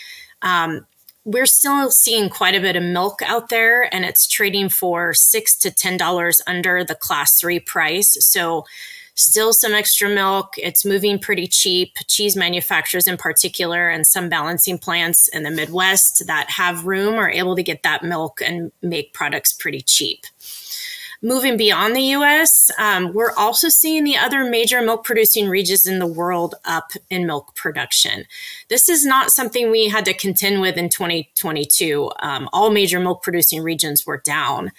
um, 0.42 0.88
we're 1.26 1.46
still 1.46 1.90
seeing 1.92 2.30
quite 2.30 2.56
a 2.56 2.60
bit 2.60 2.76
of 2.76 2.84
milk 2.84 3.22
out 3.22 3.50
there, 3.50 3.94
and 3.94 4.04
it's 4.04 4.28
trading 4.28 4.68
for 4.68 5.14
six 5.14 5.56
to 5.58 5.72
ten 5.72 5.96
dollars 5.96 6.42
under 6.48 6.84
the 6.84 6.96
class 6.96 7.40
three 7.40 7.60
price. 7.60 8.18
So 8.20 8.66
still 9.16 9.54
some 9.54 9.74
extra 9.74 10.10
milk. 10.10 10.54
It's 10.58 10.86
moving 10.86 11.20
pretty 11.20 11.48
cheap. 11.48 11.96
Cheese 12.08 12.36
manufacturers, 12.36 13.08
in 13.08 13.18
particular, 13.18 13.90
and 13.90 14.06
some 14.06 14.30
balancing 14.30 14.78
plants 14.78 15.28
in 15.28 15.44
the 15.44 15.52
Midwest 15.52 16.26
that 16.28 16.50
have 16.50 16.86
room 16.86 17.16
are 17.16 17.30
able 17.30 17.56
to 17.56 17.64
get 17.64 17.84
that 17.84 18.04
milk 18.04 18.42
and 18.42 18.72
make 18.82 19.14
products 19.14 19.54
pretty 19.54 19.82
cheap. 19.82 20.26
Moving 21.26 21.56
beyond 21.56 21.96
the 21.96 22.02
US, 22.18 22.70
um, 22.78 23.14
we're 23.14 23.32
also 23.38 23.70
seeing 23.70 24.04
the 24.04 24.18
other 24.18 24.44
major 24.44 24.82
milk 24.82 25.06
producing 25.06 25.48
regions 25.48 25.86
in 25.86 26.00
the 26.00 26.06
world 26.06 26.56
up 26.66 26.92
in 27.10 27.26
milk 27.26 27.56
production. 27.56 28.26
This 28.68 28.90
is 28.90 29.06
not 29.06 29.32
something 29.32 29.72
we 29.72 29.88
had 29.88 30.04
to 30.04 30.14
contend 30.14 30.60
with 30.60 30.76
in 30.76 30.90
2022. 30.90 32.12
Um, 32.20 32.50
all 32.52 32.72
major 32.72 33.00
milk 33.00 33.24
producing 33.24 33.64
regions 33.64 34.06
were 34.06 34.22
down. 34.26 34.74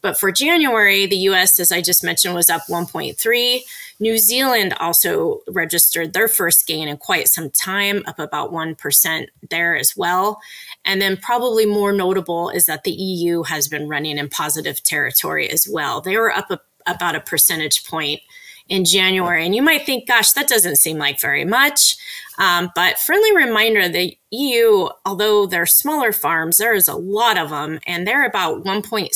But 0.00 0.18
for 0.18 0.32
January, 0.32 1.04
the 1.04 1.18
US, 1.28 1.60
as 1.60 1.70
I 1.70 1.82
just 1.82 2.02
mentioned, 2.02 2.34
was 2.34 2.48
up 2.48 2.62
1.3. 2.62 3.60
New 4.02 4.16
Zealand 4.16 4.72
also 4.80 5.40
registered 5.46 6.14
their 6.14 6.28
first 6.28 6.66
gain 6.66 6.88
in 6.88 6.96
quite 6.96 7.28
some 7.28 7.50
time, 7.50 8.02
up 8.06 8.18
about 8.18 8.50
1% 8.50 9.26
there 9.50 9.76
as 9.76 9.94
well. 9.94 10.40
And 10.86 11.02
then, 11.02 11.18
probably 11.18 11.66
more 11.66 11.92
notable 11.92 12.48
is 12.48 12.64
that 12.64 12.84
the 12.84 12.92
EU 12.92 13.42
has 13.42 13.68
been 13.68 13.86
running 13.86 14.16
in 14.16 14.30
positive 14.30 14.82
territory 14.82 15.50
as 15.50 15.68
well. 15.70 15.89
They 15.98 16.16
were 16.16 16.30
up 16.30 16.50
a, 16.50 16.60
about 16.86 17.16
a 17.16 17.20
percentage 17.20 17.84
point 17.84 18.20
in 18.68 18.84
January. 18.84 19.44
And 19.44 19.54
you 19.54 19.62
might 19.62 19.84
think, 19.84 20.06
gosh, 20.06 20.32
that 20.32 20.48
doesn't 20.48 20.76
seem 20.76 20.98
like 20.98 21.20
very 21.20 21.44
much. 21.44 21.96
Um, 22.40 22.70
but 22.74 22.98
friendly 22.98 23.36
reminder 23.36 23.86
the 23.86 24.16
EU, 24.30 24.88
although 25.04 25.44
they're 25.44 25.66
smaller 25.66 26.10
farms, 26.10 26.56
there 26.56 26.74
is 26.74 26.88
a 26.88 26.96
lot 26.96 27.36
of 27.36 27.50
them, 27.50 27.78
and 27.86 28.06
they're 28.06 28.24
about 28.24 28.64
1.6 28.64 29.10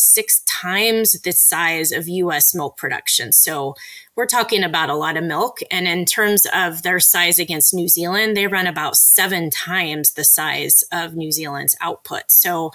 times 0.47 1.19
the 1.23 1.33
size 1.33 1.91
of 1.91 2.07
US 2.07 2.55
milk 2.55 2.77
production. 2.77 3.33
So 3.33 3.77
we're 4.15 4.27
talking 4.27 4.63
about 4.63 4.91
a 4.91 4.95
lot 4.95 5.17
of 5.17 5.25
milk. 5.25 5.61
And 5.71 5.89
in 5.89 6.05
terms 6.05 6.47
of 6.55 6.83
their 6.83 7.01
size 7.01 7.39
against 7.39 7.73
New 7.73 7.89
Zealand, 7.89 8.37
they 8.37 8.47
run 8.47 8.67
about 8.67 8.97
seven 8.97 9.49
times 9.49 10.13
the 10.13 10.25
size 10.25 10.85
of 10.93 11.17
New 11.17 11.33
Zealand's 11.33 11.75
output. 11.81 12.25
So 12.29 12.73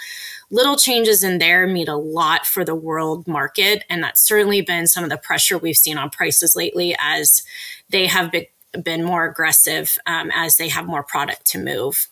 little 0.49 0.77
changes 0.77 1.23
in 1.23 1.37
there 1.37 1.67
mean 1.67 1.87
a 1.87 1.97
lot 1.97 2.47
for 2.47 2.65
the 2.65 2.75
world 2.75 3.27
market. 3.27 3.83
And 3.87 4.03
that's 4.03 4.25
certainly 4.25 4.61
been 4.61 4.87
some 4.87 5.03
of 5.03 5.11
the 5.11 5.17
pressure 5.17 5.59
we've 5.59 5.77
seen 5.77 5.97
on 5.97 6.09
prices 6.09 6.55
lately 6.55 6.95
as 6.99 7.43
they 7.89 8.07
have 8.07 8.31
been, 8.31 8.45
been 8.83 9.03
more 9.03 9.25
aggressive 9.25 9.97
um, 10.05 10.31
as 10.33 10.57
they 10.57 10.69
have 10.69 10.85
more 10.85 11.03
product 11.03 11.45
to 11.51 11.59
move. 11.59 12.07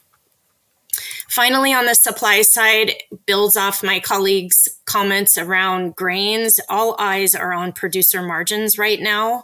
Finally, 1.30 1.74
on 1.74 1.86
the 1.86 1.94
supply 1.94 2.42
side, 2.42 2.94
builds 3.26 3.56
off 3.56 3.84
my 3.84 4.00
colleagues' 4.00 4.68
comments 4.86 5.38
around 5.38 5.96
grains. 5.96 6.60
All 6.70 6.96
eyes 6.98 7.36
are 7.36 7.54
on 7.54 7.72
producer 7.72 8.24
margins 8.24 8.78
right 8.78 9.00
now. 9.00 9.44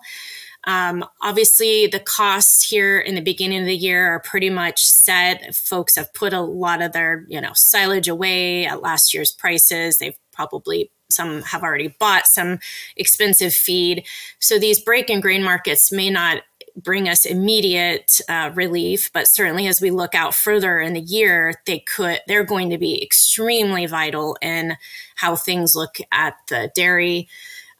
Um, 0.66 1.06
obviously, 1.22 1.88
the 1.88 2.00
costs 2.00 2.68
here 2.70 2.98
in 2.98 3.16
the 3.16 3.22
beginning 3.22 3.60
of 3.60 3.66
the 3.66 3.76
year 3.76 4.14
are 4.14 4.22
pretty 4.22 4.50
much 4.50 4.86
set. 4.86 5.54
Folks 5.54 5.96
have 5.96 6.14
put 6.14 6.34
a 6.34 6.42
lot 6.42 6.82
of 6.82 6.94
their, 6.94 7.26
you 7.28 7.42
know, 7.42 7.52
silage 7.54 8.08
away 8.08 8.66
at 8.66 8.82
last 8.82 9.14
year's 9.14 9.32
prices. 9.32 9.98
They've 9.98 10.18
probably 10.32 10.90
some 11.10 11.44
have 11.44 11.64
already 11.64 11.90
bought 12.00 12.28
some 12.28 12.60
expensive 12.98 13.54
feed. 13.54 14.06
So 14.40 14.58
these 14.58 14.80
break 14.82 15.10
in 15.10 15.22
grain 15.22 15.44
markets 15.44 15.92
may 15.92 16.10
not 16.10 16.42
bring 16.76 17.08
us 17.08 17.26
immediate 17.26 18.20
uh, 18.28 18.52
relief, 18.54 19.12
but 19.14 19.28
certainly 19.28 19.68
as 19.68 19.82
we 19.82 19.92
look 19.92 20.16
out 20.16 20.34
further 20.34 20.80
in 20.80 20.94
the 20.94 21.02
year, 21.02 21.54
they 21.66 21.80
could 21.80 22.20
they're 22.28 22.44
going 22.44 22.70
to 22.70 22.78
be 22.78 23.02
extremely 23.02 23.86
vital 23.86 24.38
in 24.42 24.76
how 25.16 25.36
things 25.36 25.76
look 25.76 25.98
at 26.12 26.36
the 26.50 26.72
dairy. 26.76 27.28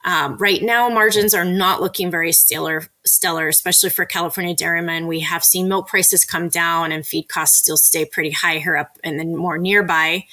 Um, 0.04 0.36
right 0.36 0.62
now, 0.62 0.90
margins 0.90 1.32
are 1.32 1.46
not 1.46 1.80
looking 1.80 2.10
very 2.10 2.30
stellar, 2.30 2.82
stellar, 3.06 3.48
especially 3.48 3.88
for 3.88 4.04
California 4.04 4.54
dairymen. 4.54 5.06
We 5.06 5.20
have 5.20 5.42
seen 5.42 5.66
milk 5.66 5.88
prices 5.88 6.26
come 6.26 6.48
down 6.48 6.92
and 6.92 7.06
feed 7.06 7.28
costs 7.28 7.58
still 7.58 7.78
stay 7.78 8.04
pretty 8.04 8.30
high 8.30 8.58
here 8.58 8.76
up 8.76 8.98
and 9.02 9.18
then 9.18 9.34
more 9.34 9.56
nearby. 9.56 10.24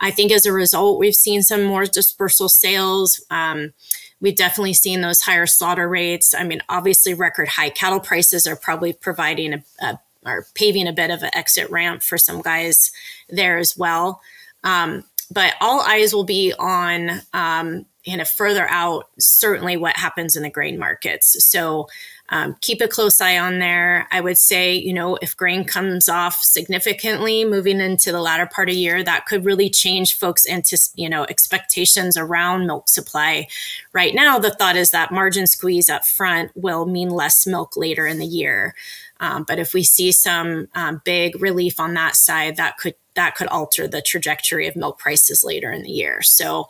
I 0.00 0.10
think 0.10 0.30
as 0.30 0.44
a 0.44 0.52
result, 0.52 0.98
we've 0.98 1.14
seen 1.14 1.42
some 1.42 1.64
more 1.64 1.86
dispersal 1.86 2.50
sales. 2.50 3.24
Um, 3.30 3.72
we've 4.20 4.36
definitely 4.36 4.74
seen 4.74 5.00
those 5.00 5.22
higher 5.22 5.46
slaughter 5.46 5.88
rates. 5.88 6.34
I 6.34 6.44
mean, 6.44 6.60
obviously, 6.68 7.14
record 7.14 7.48
high 7.48 7.70
cattle 7.70 8.00
prices 8.00 8.46
are 8.46 8.56
probably 8.56 8.92
providing 8.92 9.54
a, 9.54 9.64
a 9.80 10.00
are 10.24 10.46
paving 10.54 10.88
a 10.88 10.92
bit 10.92 11.10
of 11.10 11.22
an 11.22 11.30
exit 11.34 11.70
ramp 11.70 12.02
for 12.02 12.16
some 12.16 12.40
guys 12.40 12.90
there 13.28 13.58
as 13.58 13.76
well. 13.76 14.20
Um, 14.62 15.04
but 15.30 15.54
all 15.60 15.80
eyes 15.80 16.14
will 16.14 16.24
be 16.24 16.54
on 16.58 17.10
um, 17.32 17.86
kind 18.06 18.20
of 18.20 18.28
further 18.28 18.68
out, 18.68 19.08
certainly 19.18 19.76
what 19.76 19.96
happens 19.96 20.36
in 20.36 20.42
the 20.42 20.50
grain 20.50 20.78
markets. 20.78 21.36
So 21.44 21.88
um, 22.30 22.56
keep 22.62 22.80
a 22.80 22.88
close 22.88 23.20
eye 23.20 23.38
on 23.38 23.58
there. 23.58 24.08
I 24.10 24.20
would 24.20 24.38
say, 24.38 24.74
you 24.74 24.94
know, 24.94 25.16
if 25.20 25.36
grain 25.36 25.64
comes 25.64 26.08
off 26.08 26.36
significantly 26.42 27.44
moving 27.44 27.80
into 27.80 28.12
the 28.12 28.20
latter 28.20 28.46
part 28.46 28.70
of 28.70 28.74
year, 28.74 29.04
that 29.04 29.26
could 29.26 29.44
really 29.44 29.68
change 29.68 30.16
folks' 30.16 30.46
into 30.46 30.78
you 30.94 31.08
know 31.08 31.24
expectations 31.24 32.16
around 32.16 32.66
milk 32.66 32.88
supply. 32.88 33.46
Right 33.92 34.14
now, 34.14 34.38
the 34.38 34.50
thought 34.50 34.76
is 34.76 34.90
that 34.90 35.12
margin 35.12 35.46
squeeze 35.46 35.90
up 35.90 36.04
front 36.04 36.50
will 36.54 36.86
mean 36.86 37.10
less 37.10 37.46
milk 37.46 37.76
later 37.76 38.06
in 38.06 38.18
the 38.18 38.26
year. 38.26 38.74
Um, 39.20 39.44
but 39.46 39.58
if 39.58 39.74
we 39.74 39.84
see 39.84 40.10
some 40.10 40.68
um, 40.74 41.02
big 41.04 41.40
relief 41.40 41.78
on 41.78 41.94
that 41.94 42.16
side, 42.16 42.56
that 42.56 42.78
could 42.78 42.94
that 43.14 43.34
could 43.36 43.48
alter 43.48 43.86
the 43.86 44.02
trajectory 44.02 44.66
of 44.66 44.76
milk 44.76 44.98
prices 44.98 45.44
later 45.44 45.70
in 45.70 45.82
the 45.82 45.90
year. 45.90 46.22
So 46.22 46.68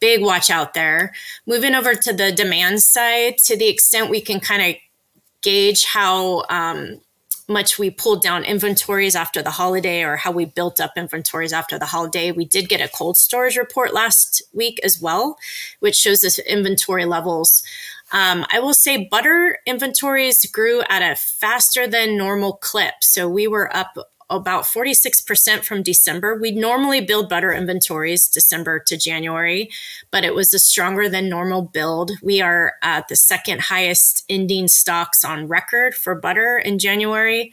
big 0.00 0.22
watch 0.22 0.48
out 0.48 0.74
there. 0.74 1.12
Moving 1.46 1.74
over 1.74 1.94
to 1.94 2.12
the 2.12 2.32
demand 2.32 2.82
side, 2.82 3.38
to 3.38 3.56
the 3.56 3.68
extent 3.68 4.10
we 4.10 4.20
can 4.20 4.40
kind 4.40 4.62
of 4.62 4.76
gauge 5.42 5.84
how 5.84 6.44
um, 6.48 7.00
much 7.48 7.78
we 7.78 7.90
pulled 7.90 8.22
down 8.22 8.44
inventories 8.44 9.14
after 9.14 9.42
the 9.42 9.50
holiday 9.50 10.02
or 10.02 10.16
how 10.16 10.30
we 10.30 10.44
built 10.44 10.80
up 10.80 10.92
inventories 10.96 11.52
after 11.52 11.78
the 11.78 11.86
holiday. 11.86 12.32
We 12.32 12.44
did 12.44 12.68
get 12.68 12.80
a 12.80 12.88
cold 12.88 13.16
storage 13.16 13.56
report 13.56 13.92
last 13.92 14.42
week 14.52 14.80
as 14.82 15.00
well, 15.00 15.36
which 15.80 15.96
shows 15.96 16.24
us 16.24 16.38
inventory 16.38 17.04
levels. 17.04 17.62
Um, 18.12 18.44
I 18.52 18.60
will 18.60 18.74
say 18.74 19.08
butter 19.10 19.58
inventories 19.66 20.44
grew 20.46 20.82
at 20.88 21.02
a 21.02 21.16
faster 21.16 21.86
than 21.86 22.18
normal 22.18 22.54
clip. 22.54 22.94
So 23.00 23.28
we 23.28 23.48
were 23.48 23.74
up 23.74 23.96
about 24.36 24.64
46% 24.64 25.64
from 25.64 25.82
December. 25.82 26.38
We 26.38 26.52
normally 26.52 27.00
build 27.00 27.28
butter 27.28 27.52
inventories 27.52 28.28
December 28.28 28.78
to 28.80 28.96
January, 28.96 29.70
but 30.10 30.24
it 30.24 30.34
was 30.34 30.52
a 30.54 30.58
stronger 30.58 31.08
than 31.08 31.28
normal 31.28 31.62
build. 31.62 32.12
We 32.22 32.40
are 32.40 32.74
at 32.82 33.08
the 33.08 33.16
second 33.16 33.62
highest 33.62 34.24
ending 34.28 34.68
stocks 34.68 35.24
on 35.24 35.48
record 35.48 35.94
for 35.94 36.14
butter 36.14 36.58
in 36.58 36.78
January. 36.78 37.52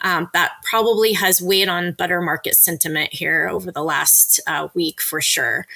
Um, 0.00 0.28
that 0.34 0.52
probably 0.62 1.14
has 1.14 1.40
weighed 1.40 1.68
on 1.68 1.92
butter 1.92 2.20
market 2.20 2.56
sentiment 2.56 3.12
here 3.12 3.48
over 3.48 3.72
the 3.72 3.82
last 3.82 4.40
uh, 4.46 4.68
week 4.74 5.00
for 5.00 5.20
sure. 5.20 5.66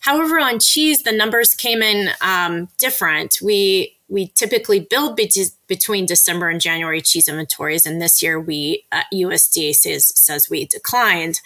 However, 0.00 0.38
on 0.38 0.60
cheese, 0.60 1.02
the 1.02 1.12
numbers 1.12 1.54
came 1.54 1.82
in 1.82 2.10
um, 2.20 2.68
different. 2.78 3.38
We 3.42 3.97
we 4.08 4.28
typically 4.28 4.80
build 4.80 5.16
be- 5.16 5.30
between 5.66 6.06
December 6.06 6.48
and 6.48 6.60
January 6.60 7.00
cheese 7.00 7.28
inventories, 7.28 7.86
and 7.86 8.00
this 8.00 8.22
year 8.22 8.40
we 8.40 8.86
uh, 8.90 9.02
USDA 9.12 9.74
says 9.74 10.12
says 10.18 10.48
we 10.50 10.66
declined. 10.66 11.40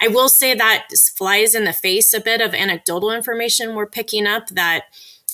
I 0.00 0.08
will 0.08 0.28
say 0.28 0.54
that 0.54 0.88
flies 1.16 1.54
in 1.54 1.64
the 1.64 1.72
face 1.72 2.12
a 2.12 2.20
bit 2.20 2.40
of 2.40 2.54
anecdotal 2.54 3.10
information 3.10 3.74
we're 3.74 3.86
picking 3.86 4.26
up 4.26 4.48
that 4.48 4.84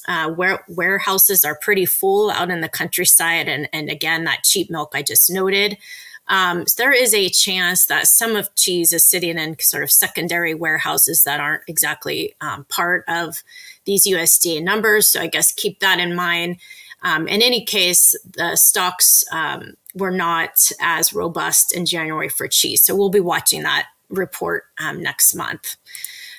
uh, 0.08 0.30
where 0.30 0.64
warehouses 0.68 1.44
are 1.44 1.58
pretty 1.60 1.86
full 1.86 2.30
out 2.30 2.50
in 2.50 2.60
the 2.60 2.68
countryside, 2.68 3.48
and 3.48 3.68
and 3.72 3.90
again 3.90 4.24
that 4.24 4.44
cheap 4.44 4.70
milk 4.70 4.92
I 4.94 5.02
just 5.02 5.30
noted. 5.30 5.76
Um, 6.32 6.64
there 6.78 6.92
is 6.92 7.12
a 7.12 7.28
chance 7.28 7.84
that 7.86 8.06
some 8.06 8.36
of 8.36 8.54
cheese 8.54 8.94
is 8.94 9.06
sitting 9.06 9.38
in 9.38 9.54
sort 9.60 9.82
of 9.82 9.90
secondary 9.90 10.54
warehouses 10.54 11.24
that 11.24 11.40
aren't 11.40 11.62
exactly 11.68 12.34
um, 12.40 12.64
part 12.70 13.04
of 13.06 13.42
these 13.84 14.06
USDA 14.06 14.62
numbers. 14.62 15.12
So 15.12 15.20
I 15.20 15.26
guess 15.26 15.52
keep 15.52 15.80
that 15.80 16.00
in 16.00 16.14
mind. 16.14 16.56
Um, 17.02 17.28
in 17.28 17.42
any 17.42 17.66
case, 17.66 18.18
the 18.24 18.56
stocks 18.56 19.22
um, 19.30 19.74
were 19.94 20.10
not 20.10 20.52
as 20.80 21.12
robust 21.12 21.76
in 21.76 21.84
January 21.84 22.30
for 22.30 22.48
cheese. 22.48 22.82
So 22.82 22.96
we'll 22.96 23.10
be 23.10 23.20
watching 23.20 23.62
that 23.64 23.88
report 24.08 24.64
um, 24.80 25.02
next 25.02 25.34
month. 25.34 25.76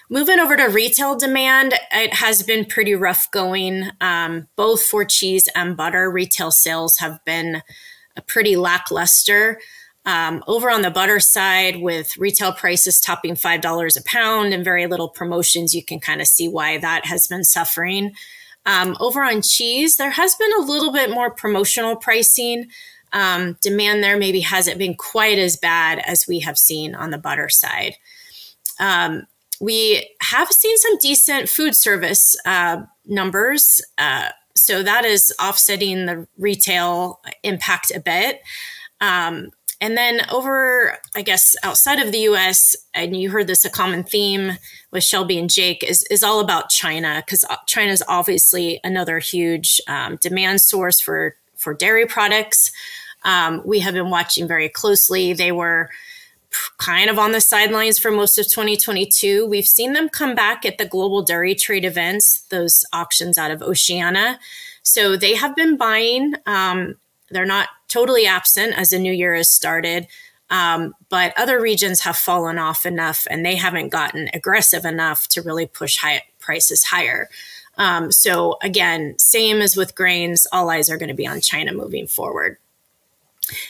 Moving 0.10 0.39
over 0.39 0.58
to 0.58 0.63
retail 0.63 1.15
demand, 1.15 1.75
it 1.91 2.15
has 2.15 2.41
been 2.41 2.65
pretty 2.65 2.95
rough 2.95 3.29
going, 3.29 3.91
um, 4.01 4.47
both 4.56 4.82
for 4.82 5.06
cheese 5.06 5.47
and 5.56 5.77
butter. 5.77 6.10
Retail 6.10 6.49
sales 6.49 6.97
have 6.97 7.23
been 7.25 7.62
pretty 8.27 8.56
lackluster. 8.56 9.60
Um, 10.05 10.43
over 10.47 10.69
on 10.69 10.81
the 10.81 10.91
butter 10.91 11.19
side, 11.19 11.81
with 11.81 12.17
retail 12.17 12.51
prices 12.51 12.99
topping 12.99 13.35
$5 13.35 13.99
a 13.99 14.03
pound 14.03 14.53
and 14.53 14.63
very 14.63 14.85
little 14.85 15.07
promotions, 15.07 15.73
you 15.73 15.83
can 15.83 15.99
kind 15.99 16.19
of 16.19 16.27
see 16.27 16.47
why 16.47 16.77
that 16.77 17.05
has 17.05 17.27
been 17.27 17.43
suffering. 17.43 18.13
Um, 18.65 18.97
over 18.99 19.23
on 19.23 19.41
cheese, 19.41 19.95
there 19.95 20.11
has 20.11 20.35
been 20.35 20.51
a 20.57 20.61
little 20.61 20.91
bit 20.91 21.09
more 21.09 21.31
promotional 21.31 21.95
pricing. 21.95 22.67
Um, 23.13 23.57
demand 23.61 24.03
there 24.03 24.17
maybe 24.17 24.41
hasn't 24.41 24.77
been 24.77 24.95
quite 24.95 25.37
as 25.37 25.55
bad 25.55 25.99
as 25.99 26.27
we 26.27 26.39
have 26.39 26.57
seen 26.57 26.95
on 26.95 27.11
the 27.11 27.17
butter 27.17 27.47
side. 27.47 27.95
Um, 28.79 29.27
we 29.61 30.09
have 30.21 30.49
seen 30.49 30.77
some 30.77 30.97
decent 30.97 31.47
food 31.47 31.75
service 31.75 32.35
uh, 32.45 32.83
numbers. 33.05 33.81
Uh, 33.97 34.29
so 34.55 34.83
that 34.83 35.05
is 35.05 35.33
offsetting 35.41 36.05
the 36.05 36.27
retail 36.37 37.21
impact 37.43 37.91
a 37.93 37.99
bit. 37.99 38.41
Um, 38.99 39.51
and 39.83 39.97
then 39.97 40.21
over, 40.31 40.97
I 41.13 41.23
guess, 41.23 41.57
outside 41.61 41.99
of 41.99 42.13
the 42.13 42.19
US, 42.19 42.73
and 42.93 43.17
you 43.17 43.29
heard 43.29 43.47
this 43.47 43.65
a 43.65 43.69
common 43.69 44.05
theme 44.05 44.53
with 44.91 45.03
Shelby 45.03 45.37
and 45.37 45.49
Jake 45.49 45.83
is, 45.83 46.05
is 46.09 46.23
all 46.23 46.39
about 46.39 46.69
China, 46.69 47.21
because 47.25 47.43
uh, 47.43 47.57
China 47.67 47.91
is 47.91 48.01
obviously 48.07 48.79
another 48.85 49.19
huge 49.19 49.81
um, 49.89 50.17
demand 50.21 50.61
source 50.61 51.01
for, 51.01 51.35
for 51.57 51.73
dairy 51.73 52.05
products. 52.05 52.71
Um, 53.25 53.61
we 53.65 53.79
have 53.79 53.93
been 53.93 54.09
watching 54.09 54.47
very 54.47 54.69
closely. 54.69 55.33
They 55.33 55.51
were 55.51 55.89
kind 56.77 57.09
of 57.09 57.19
on 57.19 57.33
the 57.33 57.41
sidelines 57.41 57.99
for 57.99 58.09
most 58.09 58.39
of 58.39 58.45
2022. 58.45 59.45
We've 59.45 59.65
seen 59.65 59.91
them 59.91 60.07
come 60.07 60.33
back 60.33 60.65
at 60.65 60.77
the 60.77 60.85
global 60.85 61.23
dairy 61.23 61.55
trade 61.55 61.83
events, 61.83 62.45
those 62.51 62.85
auctions 62.93 63.37
out 63.37 63.51
of 63.51 63.61
Oceania. 63.61 64.39
So 64.81 65.17
they 65.17 65.35
have 65.35 65.57
been 65.57 65.75
buying. 65.75 66.35
Um, 66.45 66.95
they're 67.31 67.45
not 67.45 67.67
totally 67.93 68.25
absent 68.25 68.73
as 68.77 68.89
the 68.89 68.99
new 68.99 69.13
year 69.13 69.36
has 69.36 69.51
started. 69.51 70.08
Um, 70.49 70.93
but 71.10 71.34
other 71.38 71.62
regions 71.62 72.01
have 72.01 72.17
fallen 72.17 72.58
off 72.58 72.86
enough 72.86 73.25
and 73.29 73.45
they 73.45 73.56
haven't 73.56 73.89
gotten 73.89 74.29
aggressive 74.34 74.86
enough 74.86 75.27
to 75.29 75.41
really 75.41 75.65
push 75.65 75.97
high 75.97 76.23
prices 76.39 76.84
higher. 76.84 77.29
Um, 77.77 78.12
so 78.12 78.58
again, 78.62 79.15
same 79.17 79.62
as 79.62 79.75
with 79.75 79.95
grains, 79.95 80.45
all 80.51 80.69
eyes 80.69 80.89
are 80.89 80.97
going 80.97 81.10
to 81.10 81.15
be 81.15 81.27
on 81.27 81.41
China 81.41 81.73
moving 81.73 82.08
forward. 82.08 82.58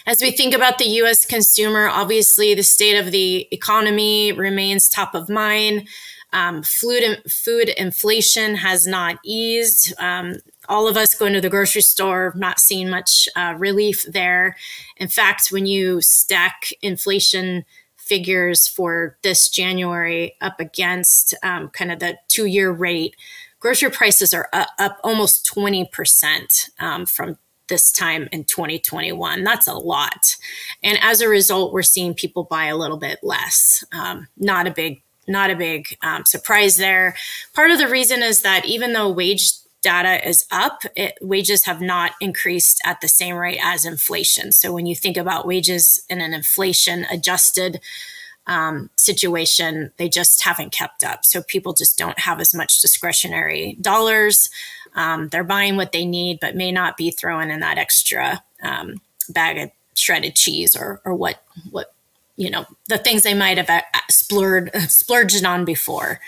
As 0.05 0.21
we 0.21 0.31
think 0.31 0.53
about 0.53 0.77
the 0.77 0.89
US 1.01 1.25
consumer, 1.25 1.87
obviously 1.87 2.53
the 2.53 2.63
state 2.63 2.97
of 2.97 3.11
the 3.11 3.47
economy 3.51 4.31
remains 4.31 4.89
top 4.89 5.15
of 5.15 5.29
mind. 5.29 5.87
Um, 6.33 6.63
food, 6.63 7.21
food 7.29 7.69
inflation 7.69 8.55
has 8.55 8.87
not 8.87 9.19
eased. 9.23 9.93
Um, 9.99 10.37
all 10.69 10.87
of 10.87 10.97
us 10.97 11.15
going 11.15 11.33
to 11.33 11.41
the 11.41 11.49
grocery 11.49 11.81
store, 11.81 12.33
not 12.35 12.59
seeing 12.59 12.89
much 12.89 13.27
uh, 13.35 13.55
relief 13.57 14.03
there. 14.03 14.55
In 14.97 15.07
fact, 15.07 15.49
when 15.51 15.65
you 15.65 16.01
stack 16.01 16.69
inflation 16.81 17.65
figures 17.97 18.67
for 18.67 19.17
this 19.23 19.49
January 19.49 20.35
up 20.41 20.59
against 20.59 21.33
um, 21.43 21.69
kind 21.69 21.91
of 21.91 21.99
the 21.99 22.17
two 22.27 22.45
year 22.45 22.71
rate, 22.71 23.15
grocery 23.59 23.89
prices 23.89 24.33
are 24.33 24.49
up, 24.51 24.69
up 24.77 24.99
almost 25.03 25.45
20% 25.45 26.69
um, 26.79 27.05
from 27.05 27.37
this 27.69 27.91
time 27.91 28.27
in 28.31 28.43
2021. 28.43 29.43
That's 29.43 29.67
a 29.67 29.73
lot. 29.73 30.35
And 30.83 30.97
as 31.01 31.21
a 31.21 31.29
result, 31.29 31.73
we're 31.73 31.81
seeing 31.81 32.13
people 32.13 32.43
buy 32.43 32.65
a 32.65 32.77
little 32.77 32.97
bit 32.97 33.19
less. 33.23 33.83
Um, 33.93 34.27
not 34.37 34.67
a 34.67 34.71
big 34.71 35.01
not 35.25 35.49
a 35.49 35.55
big 35.55 35.97
um, 36.01 36.25
surprise 36.25 36.75
there. 36.75 37.15
Part 37.53 37.71
of 37.71 37.77
the 37.77 37.87
reason 37.87 38.21
is 38.21 38.41
that 38.41 38.65
even 38.65 38.91
though 38.91 39.09
wage 39.09 39.53
data 39.83 40.27
is 40.27 40.45
up. 40.51 40.81
It, 40.95 41.17
wages 41.21 41.65
have 41.65 41.81
not 41.81 42.13
increased 42.19 42.81
at 42.85 43.01
the 43.01 43.07
same 43.07 43.35
rate 43.35 43.59
as 43.61 43.85
inflation. 43.85 44.51
So 44.51 44.73
when 44.73 44.87
you 44.87 44.95
think 44.95 45.17
about 45.17 45.45
wages 45.45 46.03
in 46.09 46.21
an 46.21 46.33
inflation 46.33 47.05
adjusted 47.11 47.79
um, 48.47 48.89
situation, 48.95 49.91
they 49.97 50.09
just 50.09 50.43
haven't 50.43 50.71
kept 50.71 51.03
up. 51.03 51.23
So 51.25 51.43
people 51.43 51.73
just 51.73 51.97
don't 51.97 52.19
have 52.19 52.39
as 52.39 52.53
much 52.53 52.79
discretionary 52.79 53.77
dollars. 53.79 54.49
Um, 54.95 55.29
they're 55.29 55.43
buying 55.43 55.75
what 55.75 55.91
they 55.91 56.05
need, 56.05 56.39
but 56.39 56.55
may 56.55 56.71
not 56.71 56.97
be 56.97 57.11
throwing 57.11 57.51
in 57.51 57.59
that 57.59 57.77
extra 57.77 58.43
um, 58.63 59.01
bag 59.29 59.57
of 59.57 59.71
shredded 59.95 60.35
cheese 60.35 60.75
or, 60.75 61.01
or 61.05 61.13
what 61.13 61.43
what 61.69 61.93
you 62.35 62.49
know 62.49 62.65
the 62.87 62.97
things 62.97 63.21
they 63.21 63.33
might 63.33 63.57
have 63.57 63.69
uh, 63.69 63.81
splurged 64.09 64.75
splurged 64.89 65.45
on 65.45 65.65
before. 65.65 66.19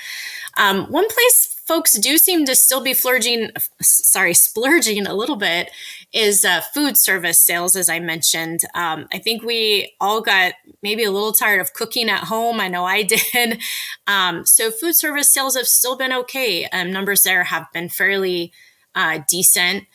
Um, 0.58 0.86
one 0.92 1.08
place 1.10 1.55
folks 1.66 1.98
do 1.98 2.18
seem 2.18 2.46
to 2.46 2.56
still 2.56 2.82
be 2.82 2.94
splurging, 2.94 3.50
sorry, 3.82 4.34
splurging 4.34 5.06
a 5.08 5.14
little 5.14 5.36
bit 5.36 5.72
is 6.14 6.46
uh, 6.46 6.62
food 6.62 6.98
service 6.98 7.40
sales, 7.40 7.76
as 7.76 7.90
I 7.90 8.00
mentioned. 8.00 8.62
Um, 8.74 9.08
I 9.12 9.18
think 9.18 9.44
we 9.44 9.94
all 10.00 10.22
got 10.22 10.54
maybe 10.84 11.04
a 11.04 11.12
little 11.12 11.34
tired 11.34 11.62
of 11.62 11.74
cooking 11.74 12.10
at 12.10 12.26
home. 12.26 12.60
I 12.60 12.68
know 12.68 12.86
I 12.86 13.04
did. 13.34 13.62
Um, 14.08 14.46
so 14.46 14.72
food 14.72 14.96
service 14.96 15.34
sales 15.34 15.56
have 15.56 15.68
still 15.68 15.98
been 15.98 16.14
okay. 16.14 16.66
Um, 16.66 16.92
numbers 16.92 17.24
there 17.24 17.44
have 17.46 17.66
been 17.74 17.90
fairly 17.90 18.52
uh, 18.94 19.20
decent. 19.28 19.86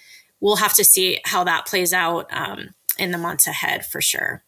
We'll 0.40 0.56
have 0.56 0.74
to 0.74 0.84
see 0.84 1.20
how 1.24 1.44
that 1.44 1.66
plays 1.66 1.92
out 1.92 2.26
um, 2.30 2.70
in 2.98 3.12
the 3.12 3.18
months 3.18 3.46
ahead 3.46 3.86
for 3.86 4.00
sure. 4.00 4.42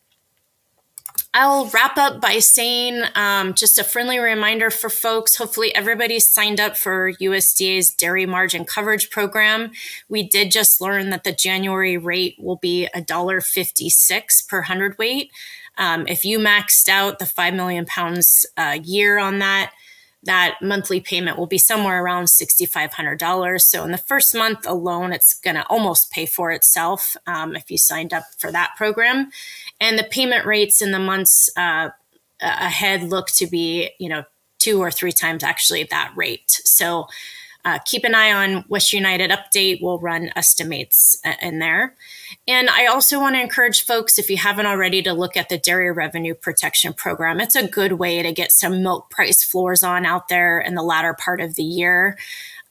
I'll 1.34 1.66
wrap 1.70 1.96
up 1.96 2.20
by 2.20 2.40
saying 2.40 3.04
um, 3.14 3.54
just 3.54 3.78
a 3.78 3.84
friendly 3.84 4.18
reminder 4.18 4.70
for 4.70 4.90
folks. 4.90 5.36
Hopefully, 5.36 5.74
everybody's 5.74 6.28
signed 6.28 6.60
up 6.60 6.76
for 6.76 7.12
USDA's 7.14 7.90
Dairy 7.90 8.26
Margin 8.26 8.66
Coverage 8.66 9.08
Program. 9.08 9.70
We 10.10 10.28
did 10.28 10.50
just 10.50 10.80
learn 10.80 11.08
that 11.08 11.24
the 11.24 11.32
January 11.32 11.96
rate 11.96 12.36
will 12.38 12.56
be 12.56 12.86
$1.56 12.94 14.48
per 14.48 14.62
hundredweight. 14.62 15.30
Um, 15.78 16.06
if 16.06 16.22
you 16.24 16.38
maxed 16.38 16.88
out 16.88 17.18
the 17.18 17.24
5 17.24 17.54
million 17.54 17.86
pounds 17.86 18.44
a 18.58 18.78
year 18.78 19.18
on 19.18 19.38
that, 19.38 19.72
that 20.24 20.58
monthly 20.62 21.00
payment 21.00 21.36
will 21.36 21.46
be 21.46 21.58
somewhere 21.58 22.02
around 22.02 22.26
$6,500. 22.26 23.60
So 23.60 23.84
in 23.84 23.90
the 23.90 23.98
first 23.98 24.34
month 24.34 24.66
alone, 24.66 25.12
it's 25.12 25.34
going 25.34 25.56
to 25.56 25.66
almost 25.66 26.12
pay 26.12 26.26
for 26.26 26.52
itself 26.52 27.16
um, 27.26 27.56
if 27.56 27.70
you 27.70 27.78
signed 27.78 28.12
up 28.12 28.24
for 28.38 28.52
that 28.52 28.74
program. 28.76 29.30
And 29.80 29.98
the 29.98 30.04
payment 30.04 30.46
rates 30.46 30.80
in 30.80 30.92
the 30.92 31.00
months 31.00 31.50
uh, 31.56 31.90
ahead 32.40 33.02
look 33.02 33.28
to 33.36 33.46
be, 33.46 33.90
you 33.98 34.08
know, 34.08 34.24
two 34.58 34.80
or 34.80 34.92
three 34.92 35.12
times 35.12 35.42
actually 35.42 35.82
that 35.84 36.12
rate. 36.14 36.50
So 36.64 37.08
uh, 37.64 37.78
keep 37.84 38.04
an 38.04 38.14
eye 38.14 38.32
on 38.32 38.62
Western 38.68 38.98
United 38.98 39.30
Update. 39.30 39.80
We'll 39.80 39.98
run 39.98 40.30
estimates 40.34 41.16
uh, 41.24 41.34
in 41.40 41.60
there. 41.60 41.94
And 42.48 42.68
I 42.68 42.86
also 42.86 43.20
want 43.20 43.36
to 43.36 43.40
encourage 43.40 43.84
folks, 43.84 44.18
if 44.18 44.28
you 44.28 44.36
haven't 44.36 44.66
already, 44.66 45.00
to 45.02 45.12
look 45.12 45.36
at 45.36 45.48
the 45.48 45.58
Dairy 45.58 45.92
Revenue 45.92 46.34
Protection 46.34 46.92
Program. 46.92 47.40
It's 47.40 47.54
a 47.54 47.68
good 47.68 47.92
way 47.92 48.22
to 48.22 48.32
get 48.32 48.50
some 48.50 48.82
milk 48.82 49.10
price 49.10 49.44
floors 49.44 49.82
on 49.84 50.04
out 50.04 50.28
there 50.28 50.58
in 50.60 50.74
the 50.74 50.82
latter 50.82 51.14
part 51.14 51.40
of 51.40 51.54
the 51.54 51.62
year. 51.62 52.18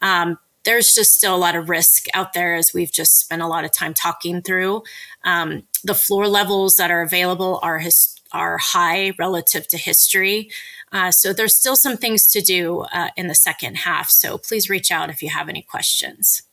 Um, 0.01 0.37
there's 0.63 0.93
just 0.93 1.13
still 1.13 1.35
a 1.35 1.37
lot 1.37 1.55
of 1.55 1.69
risk 1.69 2.05
out 2.13 2.33
there 2.33 2.53
as 2.55 2.73
we've 2.73 2.91
just 2.91 3.19
spent 3.19 3.41
a 3.41 3.47
lot 3.47 3.65
of 3.65 3.71
time 3.71 3.93
talking 3.93 4.41
through. 4.41 4.83
Um, 5.23 5.63
the 5.83 5.95
floor 5.95 6.27
levels 6.27 6.75
that 6.75 6.91
are 6.91 7.01
available 7.01 7.59
are 7.63 7.79
his, 7.79 8.15
are 8.31 8.57
high 8.57 9.13
relative 9.17 9.67
to 9.69 9.77
history. 9.77 10.51
Uh, 10.91 11.11
so 11.11 11.31
there's 11.31 11.55
still 11.55 11.75
some 11.75 11.97
things 11.97 12.27
to 12.27 12.41
do 12.41 12.81
uh, 12.93 13.09
in 13.15 13.27
the 13.27 13.35
second 13.35 13.77
half. 13.77 14.09
So 14.09 14.37
please 14.37 14.69
reach 14.69 14.91
out 14.91 15.09
if 15.09 15.23
you 15.23 15.29
have 15.29 15.47
any 15.47 15.61
questions. 15.61 16.43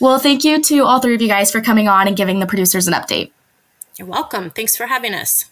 Well, 0.00 0.18
thank 0.18 0.44
you 0.44 0.60
to 0.62 0.80
all 0.80 1.00
three 1.00 1.14
of 1.14 1.22
you 1.22 1.28
guys 1.28 1.50
for 1.50 1.60
coming 1.60 1.88
on 1.88 2.08
and 2.08 2.16
giving 2.16 2.40
the 2.40 2.46
producers 2.46 2.88
an 2.88 2.94
update. 2.94 3.30
You're 3.98 4.08
welcome. 4.08 4.50
Thanks 4.50 4.76
for 4.76 4.86
having 4.86 5.14
us. 5.14 5.44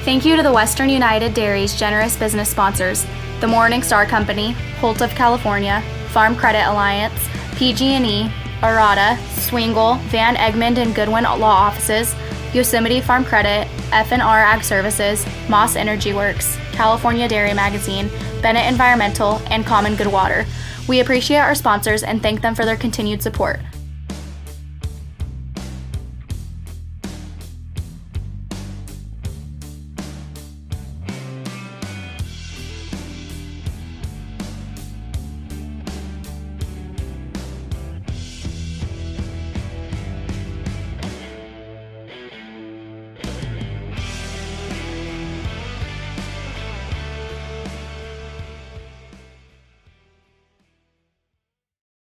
Thank 0.05 0.25
you 0.25 0.37
to 0.37 0.43
the 0.43 0.53
Western 0.53 0.89
United 0.89 1.35
Dairies 1.35 1.79
generous 1.79 2.17
business 2.17 2.49
sponsors, 2.49 3.05
the 3.41 3.47
Morning 3.47 3.83
Star 3.83 4.07
Company, 4.07 4.53
Holt 4.79 5.03
of 5.03 5.11
California, 5.11 5.83
Farm 6.09 6.35
Credit 6.37 6.67
Alliance, 6.67 7.29
PG&E, 7.57 8.31
Arata, 8.65 9.19
Swingle, 9.41 9.97
Van 10.09 10.37
Egmond 10.37 10.79
and 10.79 10.95
Goodwin 10.95 11.25
Law 11.25 11.43
Offices, 11.43 12.15
Yosemite 12.55 13.03
Farm 13.03 13.23
Credit, 13.23 13.69
F&R 13.93 14.21
Ag 14.21 14.65
Services, 14.65 15.27
Moss 15.51 15.77
Energy 15.77 16.15
Works, 16.15 16.57
California 16.73 17.29
Dairy 17.29 17.53
Magazine, 17.53 18.09
Bennett 18.41 18.67
Environmental, 18.67 19.43
and 19.51 19.67
Common 19.67 19.97
Good 19.97 20.07
Water. 20.07 20.47
We 20.89 21.01
appreciate 21.01 21.41
our 21.41 21.55
sponsors 21.55 22.05
and 22.05 22.23
thank 22.23 22.41
them 22.41 22.55
for 22.55 22.65
their 22.65 22.77
continued 22.77 23.23
support. 23.23 23.61